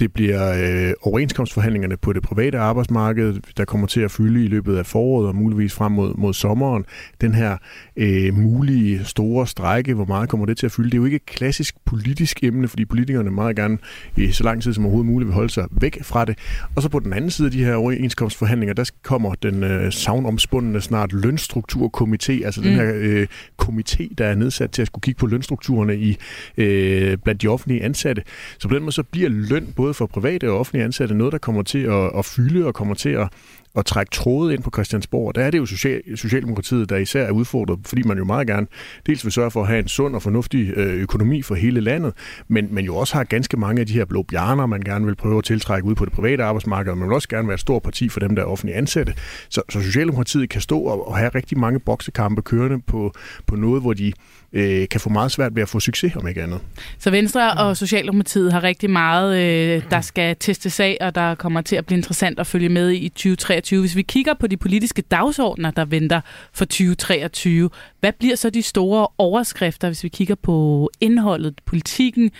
[0.00, 0.52] Det bliver
[0.88, 5.28] øh, overenskomstforhandlingerne på det private arbejdsmarked, der kommer til at fylde i løbet af foråret
[5.28, 6.84] og muligvis frem mod, mod sommeren.
[7.20, 7.56] Den her
[7.96, 10.90] øh, mulige store strække, hvor meget kommer det til at fylde?
[10.90, 13.78] Det er jo ikke et klassisk politisk emne, fordi politikerne meget gerne
[14.16, 16.38] i så lang tid som overhovedet muligt vil holde sig væk fra det.
[16.76, 20.80] Og så på den anden side af de her overenskomstforhandlinger, der kommer den øh, savnomspundne
[20.80, 22.66] snart lønstrukturkomité, altså mm.
[22.66, 23.26] den her øh,
[23.62, 26.16] komité, der er nedsat til at skulle kigge på lønstrukturerne i
[26.56, 28.22] øh, blandt de offentlige ansatte.
[28.58, 31.38] Så på den måde så bliver løn både for private og offentlige ansatte noget, der
[31.38, 33.28] kommer til at, at fylde og kommer til at,
[33.76, 35.34] at trække tråde ind på Christiansborg.
[35.34, 38.66] Der er det jo Social, Socialdemokratiet, der især er udfordret, fordi man jo meget gerne
[39.06, 42.12] dels vil sørge for at have en sund og fornuftig øh, økonomi for hele landet,
[42.48, 45.14] men, men jo også har ganske mange af de her blå bjerner, man gerne vil
[45.14, 47.60] prøve at tiltrække ud på det private arbejdsmarked, og man vil også gerne være et
[47.60, 49.14] stort parti for dem, der er offentlige ansatte.
[49.48, 53.12] Så, så Socialdemokratiet kan stå og, og have rigtig mange boksekampe kørende på,
[53.46, 54.12] på noget, hvor de
[54.52, 56.60] øh, kan få meget svært ved at få succes, om ikke andet.
[56.98, 61.60] Så Venstre og Socialdemokratiet har rigtig meget, øh, der skal testes af, og der kommer
[61.60, 63.80] til at blive interessant at følge med i 2023.
[63.80, 66.20] Hvis vi kigger på de politiske dagsordner, der venter
[66.52, 72.30] for 2023, hvad bliver så de store overskrifter, hvis vi kigger på indholdet, politikken,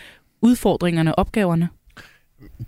[0.42, 1.68] udfordringerne, opgaverne?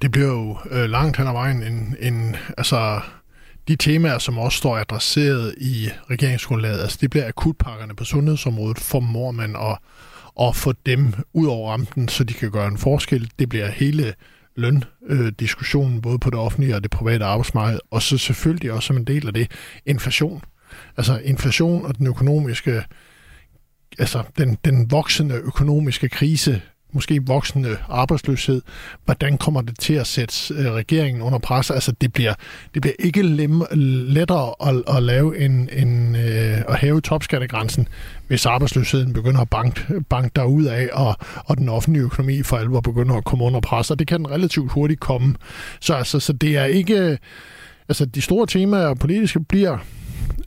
[0.02, 3.00] Det bliver jo øh, langt hen ad vejen en, en altså
[3.68, 9.30] de temaer, som også står adresseret i regeringsgrundlaget, altså det bliver akutpakkerne på sundhedsområdet, formår
[9.30, 9.78] man at,
[10.34, 13.30] og få dem ud over rampen, så de kan gøre en forskel.
[13.38, 14.14] Det bliver hele
[14.56, 19.04] løndiskussionen, både på det offentlige og det private arbejdsmarked, og så selvfølgelig også som en
[19.04, 19.50] del af det,
[19.86, 20.42] inflation.
[20.96, 22.84] Altså inflation og den økonomiske,
[23.98, 26.62] altså den, den voksende økonomiske krise,
[26.94, 28.62] måske voksende arbejdsløshed,
[29.04, 31.70] hvordan kommer det til at sætte øh, regeringen under pres?
[31.70, 32.34] Altså det bliver,
[32.74, 37.88] det bliver ikke lem, lettere at, at lave en, en øh, at hæve topskattegrænsen,
[38.28, 42.80] hvis arbejdsløsheden begynder at banke, banke derud af, og, og den offentlige økonomi for alvor
[42.80, 45.34] begynder at komme under pres, og det kan den relativt hurtigt komme.
[45.80, 47.18] Så, altså, så det er ikke...
[47.88, 49.78] Altså, de store temaer politiske bliver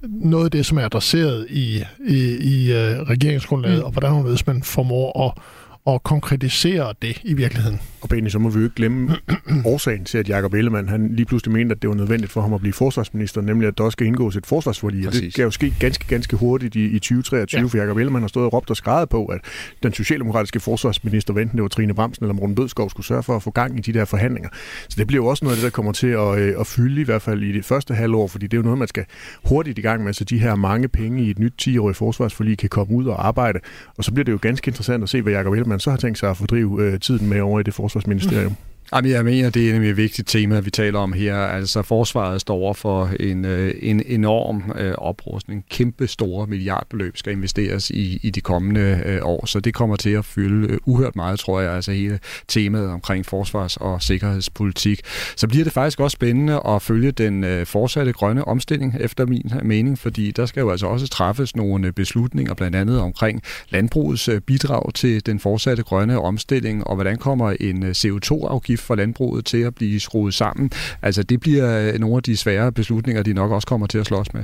[0.04, 2.78] noget af det, som er adresseret i, i, i uh,
[3.10, 3.84] regeringsgrundlaget, mm.
[3.84, 5.43] og hvordan man formår at
[5.88, 7.80] og konkretisere det i virkeligheden.
[8.02, 9.18] Og Benny, så må vi jo ikke glemme
[9.74, 12.54] årsagen til, at Jacob Ellemann han lige pludselig mente, at det var nødvendigt for ham
[12.54, 15.08] at blive forsvarsminister, nemlig at der også skal indgås et forsvarsforlig.
[15.08, 17.68] Og det kan jo ske ganske, ganske hurtigt i, i 2023, ja.
[17.68, 19.42] for Jacob Ellemann har stået og råbt og skrevet på, at
[19.84, 23.44] den socialdemokratiske forsvarsminister, enten det var Trine Bramsen eller Morten Bødskov, skulle sørge for at
[23.44, 24.50] få gang i de der forhandlinger.
[24.90, 27.02] Så det bliver jo også noget af det, der kommer til at, øh, at fylde
[27.02, 29.06] i hvert fald i det første halvår, fordi det er jo noget, man skal
[29.44, 32.70] hurtigt i gang med, så de her mange penge i et nyt 10-årigt forsvarsforlig kan
[32.70, 33.60] komme ud og arbejde.
[33.98, 36.18] Og så bliver det jo ganske interessant at se, hvad Jacob Ellemann så har tænkt
[36.20, 38.56] sig at fordrive øh, tiden med over i det forsvarsministerium.
[38.94, 41.36] Jamen, jeg mener, det er nemlig et vigtigt tema, vi taler om her.
[41.36, 45.66] Altså, forsvaret står over for en, øh, en enorm øh, oprustning.
[45.70, 50.10] Kæmpe store milliardbeløb skal investeres i, i de kommende øh, år, så det kommer til
[50.10, 55.02] at fylde øh, uhørt meget, tror jeg, altså hele temaet omkring forsvars- og sikkerhedspolitik.
[55.36, 59.52] Så bliver det faktisk også spændende at følge den øh, fortsatte grønne omstilling, efter min
[59.56, 64.28] øh, mening, fordi der skal jo altså også træffes nogle beslutninger, blandt andet omkring landbrugets
[64.28, 68.96] øh, bidrag til den fortsatte grønne omstilling, og hvordan kommer en øh, CO2-afgift udgift for
[68.96, 70.72] landbruget til at blive skruet sammen.
[71.02, 74.06] Altså det bliver øh, nogle af de svære beslutninger, de nok også kommer til at
[74.06, 74.44] slås med.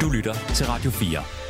[0.00, 1.41] Du lytter til Radio 4.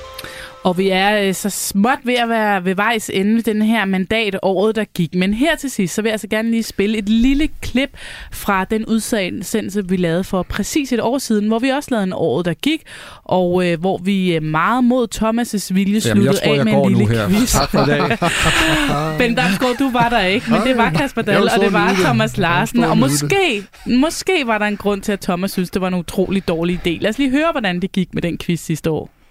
[0.64, 4.36] Og vi er øh, så småt ved at være ved vejs ende den her mandat
[4.42, 5.14] året, der gik.
[5.14, 7.90] Men her til sidst, så vil jeg altså gerne lige spille et lille klip
[8.32, 12.12] fra den udsendelse, vi lavede for præcis et år siden, hvor vi også lavede en
[12.12, 12.82] året, der gik,
[13.24, 17.14] og øh, hvor vi øh, meget mod Thomas' vilje sluttede Jamen, af med en lille
[17.14, 17.28] her.
[17.28, 17.52] quiz.
[17.52, 18.18] Tak for i dag.
[19.18, 22.36] ben Damsgaard, du var der ikke, men det var Kasper Dahl, og det var Thomas
[22.38, 22.84] Larsen.
[22.84, 26.48] Og måske, måske var der en grund til, at Thomas synes, det var en utrolig
[26.48, 26.98] dårlig idé.
[27.00, 29.21] Lad os lige høre, hvordan det gik med den quiz sidste år.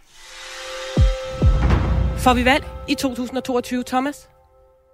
[2.23, 4.29] Får vi valg i 2022, Thomas?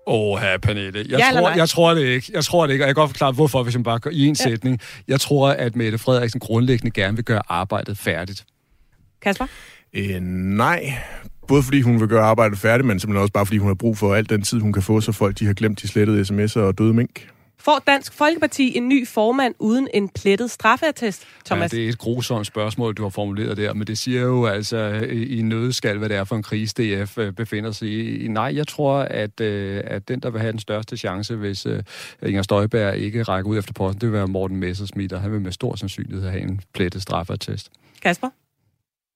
[0.07, 1.05] Åh, her, Pernille.
[1.09, 2.31] Jeg, Ja tror, jeg tror det ikke.
[2.33, 4.25] Jeg tror det ikke, og jeg kan godt forklare, hvorfor, hvis man bare går i
[4.25, 4.43] en Ja.
[4.43, 4.79] sætning.
[5.07, 8.45] Jeg tror, at Mette Frederiksen grundlæggende gerne vil gøre arbejdet færdigt.
[9.21, 9.45] Kasper?
[9.93, 10.93] Øh, nej.
[11.47, 13.97] Både fordi hun vil gøre arbejdet færdigt, men simpelthen også bare fordi hun har brug
[13.97, 16.59] for al den tid, hun kan få, så folk de har glemt de slettede sms'er
[16.59, 17.27] og døde mink.
[17.59, 21.73] Får Dansk Folkeparti en ny formand uden en plettet straffeattest, Thomas?
[21.73, 24.77] Ja, det er et grusomt spørgsmål, du har formuleret der, men det siger jo altså
[25.11, 27.89] i i nødskal, hvad det er for en krise, DF øh, befinder sig
[28.23, 28.27] i.
[28.27, 31.83] Nej, jeg tror, at, øh, at den, der vil have den største chance, hvis øh,
[32.23, 35.41] Inger Støjberg ikke rækker ud efter posten, det vil være Morten Messerschmidt, og han vil
[35.41, 37.71] med stor sandsynlighed have en plettet straffeattest.
[38.01, 38.29] Kasper?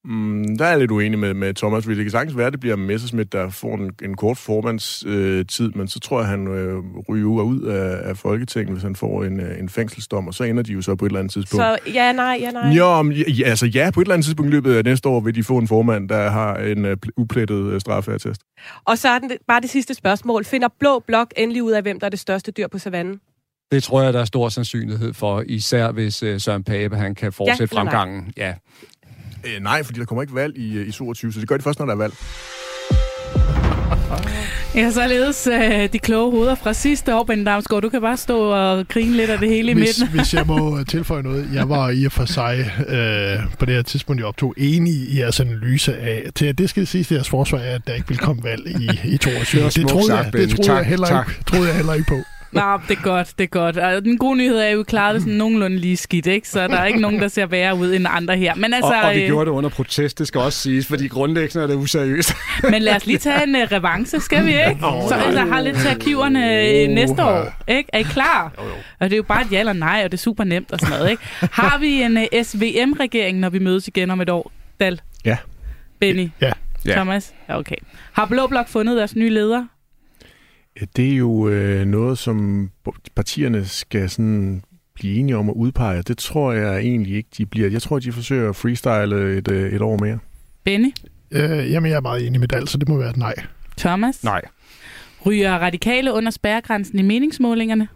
[0.06, 2.54] Mm, der er jeg lidt uenig med, med Thomas, fordi det kan sagtens være, at
[2.54, 6.24] det bliver Messerschmidt, der får en, en kort formandstid, øh, tid, men så tror jeg,
[6.24, 6.78] at han øh,
[7.10, 10.64] ryger ud af, af Folketinget, hvis han får en, øh, en fængselsdom, og så ender
[10.64, 11.64] de jo så på et eller andet tidspunkt.
[11.66, 12.70] Så ja, nej, ja, nej.
[12.70, 15.20] Jo, om- ja, altså ja, på et eller andet tidspunkt i løbet af næste år
[15.20, 18.42] vil de få en formand, der har en uh, uplettet uh, straffeattest.
[18.86, 20.46] Og så er den, bare det sidste spørgsmål.
[20.46, 23.20] Finder Blå Blok endelig ud af, hvem der er det største dyr på savannen?
[23.72, 27.34] Det tror jeg, der er stor sandsynlighed for, især hvis øh, Søren Pape han kan
[27.34, 27.84] fortsætte nej?
[27.84, 28.34] fremgangen.
[28.38, 28.54] Ja.
[29.46, 31.64] Øh, nej, fordi der kommer ikke valg i, øh, i 22, så det gør de
[31.64, 32.14] først, når der er valg.
[34.76, 37.82] Jeg har således øh, de kloge hoveder fra sidste år, Ben Damsgaard.
[37.82, 40.18] Du kan bare stå og grine lidt af det hele i Hvis, midten.
[40.18, 41.50] hvis jeg må øh, tilføje noget.
[41.54, 45.20] Jeg var i og for sig øh, på det her tidspunkt, jeg optog, enig i
[45.20, 48.18] jeres analyse af, til at det skal siges til jeres forsvar, at der ikke vil
[48.18, 49.64] komme valg i, i 22.
[49.64, 51.28] Det Det, troede, sagt, jeg, det troede, Tak, jeg heller tak.
[51.30, 52.18] ikke, troede jeg heller ikke på.
[52.52, 53.78] Nå, det er godt, det er godt.
[53.78, 56.50] Og den gode nyhed er, at vi klarede det sådan nogenlunde lige skidt, ikke?
[56.50, 58.56] Så der er ikke nogen, der ser værre ud end andre her.
[58.56, 61.08] Men altså, og, og vi øh, gjorde det under protest, det skal også siges, fordi
[61.08, 62.34] grundlæggende er det useriøst.
[62.72, 64.78] men lad os lige tage en uh, revanche, skal vi ikke?
[64.82, 67.90] Så altså, har lidt til arkiverne øh, næste år, ikke?
[67.94, 68.54] Er I klar?
[69.00, 70.80] Og det er jo bare et ja eller nej, og det er super nemt og
[70.80, 71.24] sådan noget, ikke?
[71.40, 75.02] Har vi en uh, SVM-regering, når vi mødes igen om et år, Dal?
[75.26, 75.38] Ja.
[76.00, 76.30] Benny?
[76.42, 76.52] Ja.
[76.86, 76.94] Ja.
[76.94, 77.34] Thomas?
[77.50, 77.76] Ja, okay.
[78.12, 79.66] Har Blå Blok fundet deres nye leder?
[80.80, 82.70] Ja, Det er jo øh, noget, som
[83.16, 84.64] partierne skal sådan
[84.94, 86.02] blive enige om at udpege.
[86.02, 87.70] Det tror jeg egentlig ikke, de bliver.
[87.70, 90.20] Jeg tror, de forsøger at freestyle et, øh, et år mere.
[90.64, 90.94] Benny?
[91.32, 93.34] Øh, jamen, jeg er meget enig med Dal, så det må være et nej.
[93.78, 94.24] Thomas?
[94.24, 94.42] Nej.
[95.26, 97.88] Ryger radikale under spærregrænsen i meningsmålingerne?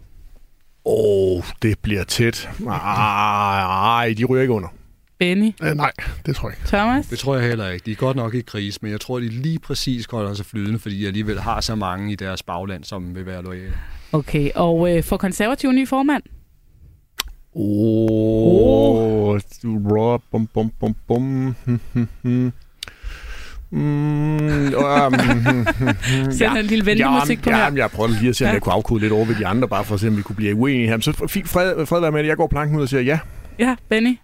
[0.84, 2.48] Åh, oh, det bliver tæt.
[2.58, 4.68] Nej, de ryger ikke under.
[5.18, 5.52] Benny?
[5.62, 5.92] Øh, nej,
[6.26, 6.68] det tror jeg ikke.
[6.68, 7.06] Thomas?
[7.06, 7.84] Det tror jeg heller ikke.
[7.86, 10.78] De er godt nok i krise, men jeg tror, de lige præcis holder sig flydende,
[10.78, 13.72] fordi de alligevel har så mange i deres bagland, som vil være lojale.
[14.12, 16.22] Okay, og øh, for konservativ ny formand?
[17.54, 17.62] Åh,
[18.90, 19.40] oh,
[19.94, 20.20] oh.
[20.30, 21.54] bum, bum, bum, bum.
[23.70, 25.14] Mm, um,
[26.38, 27.76] Send en lille venlig musik på ja, her.
[27.76, 28.52] jeg prøver lige at se, om Ja.
[28.52, 30.36] jeg kunne afkode lidt over ved de andre, bare for at se, om vi kunne
[30.36, 30.96] blive uenige her.
[30.96, 32.28] Men så fint, fred, fred være med det.
[32.28, 33.18] Jeg går planken ud og siger ja.
[33.58, 34.18] Ja, Benny?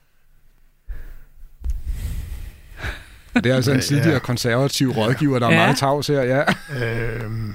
[2.86, 3.82] Og det er altså en Ja.
[3.82, 5.56] tidligere konservativ rådgiver, der er Ja.
[5.58, 6.42] meget tavs her, ja.
[6.84, 7.54] Øhm,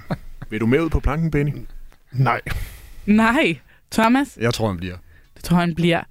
[0.49, 1.51] vil du med ud på planken, Benny?
[2.11, 2.41] Nej.
[3.05, 3.57] Nej.
[3.91, 4.28] Thomas?
[4.41, 4.95] Jeg tror, han bliver.
[5.36, 6.01] Det tror han bliver.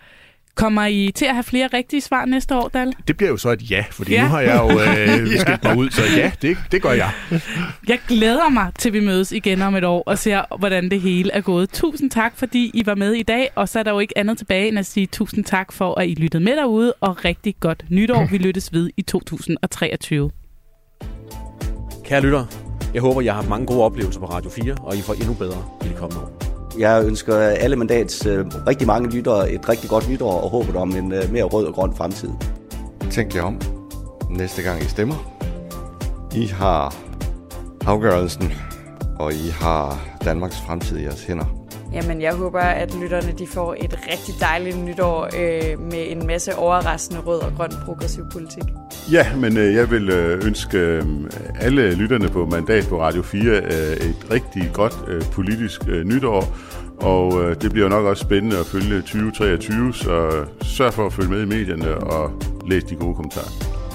[0.57, 2.93] Kommer I til at have flere rigtige svar næste år, Dal?
[3.09, 4.17] Det bliver jo så et ja, fordi Ja.
[4.17, 4.23] ja.
[4.25, 7.11] nu har jeg jo øh, skilt mig ud, så ja, det, det gør jeg.
[7.89, 11.33] Jeg glæder mig til, vi mødes igen om et år og ser, hvordan det hele
[11.33, 11.71] er gået.
[11.71, 14.39] Tusind tak, fordi I var med i dag, og så er der jo ikke andet
[14.39, 17.85] tilbage end at sige tusind tak for, at I lyttede med derude, og rigtig godt
[17.89, 18.29] nytår.
[18.31, 20.31] Vi lyttes ved i 2023.
[22.05, 22.45] Kære lytter,
[22.95, 25.35] jeg håber, jeg har haft mange gode oplevelser på Radio 4, og I får endnu
[25.35, 26.46] bedre i de kommende år.
[26.79, 30.97] Jeg ønsker alle mandats øh, rigtig mange lyttere et rigtig godt nytår og håber om
[30.97, 32.29] en øh, mere rød og grøn fremtid.
[33.11, 33.61] Tænk jer om
[34.31, 35.15] næste gang I stemmer.
[36.35, 36.95] I har
[37.87, 38.53] afgørelsen,
[39.19, 41.66] og I har Danmarks fremtid i jeres hænder.
[41.93, 46.57] Jamen, jeg håber, at lytterne de får et rigtig dejligt nytår øh, med en masse
[46.57, 48.65] overraskende rød og grøn progressiv politik.
[49.13, 51.03] Ja, men øh, jeg vil øh, ønske øh,
[51.61, 53.63] alle lytterne på Mandat på Radio 4 øh,
[53.93, 56.57] et rigtig godt øh, politisk øh, nytår.
[57.01, 61.13] Og øh, det bliver nok også spændende at følge 2023, så øh, sørg for at
[61.13, 62.31] følge med i medierne og
[62.67, 63.86] læs de gode kommentarer.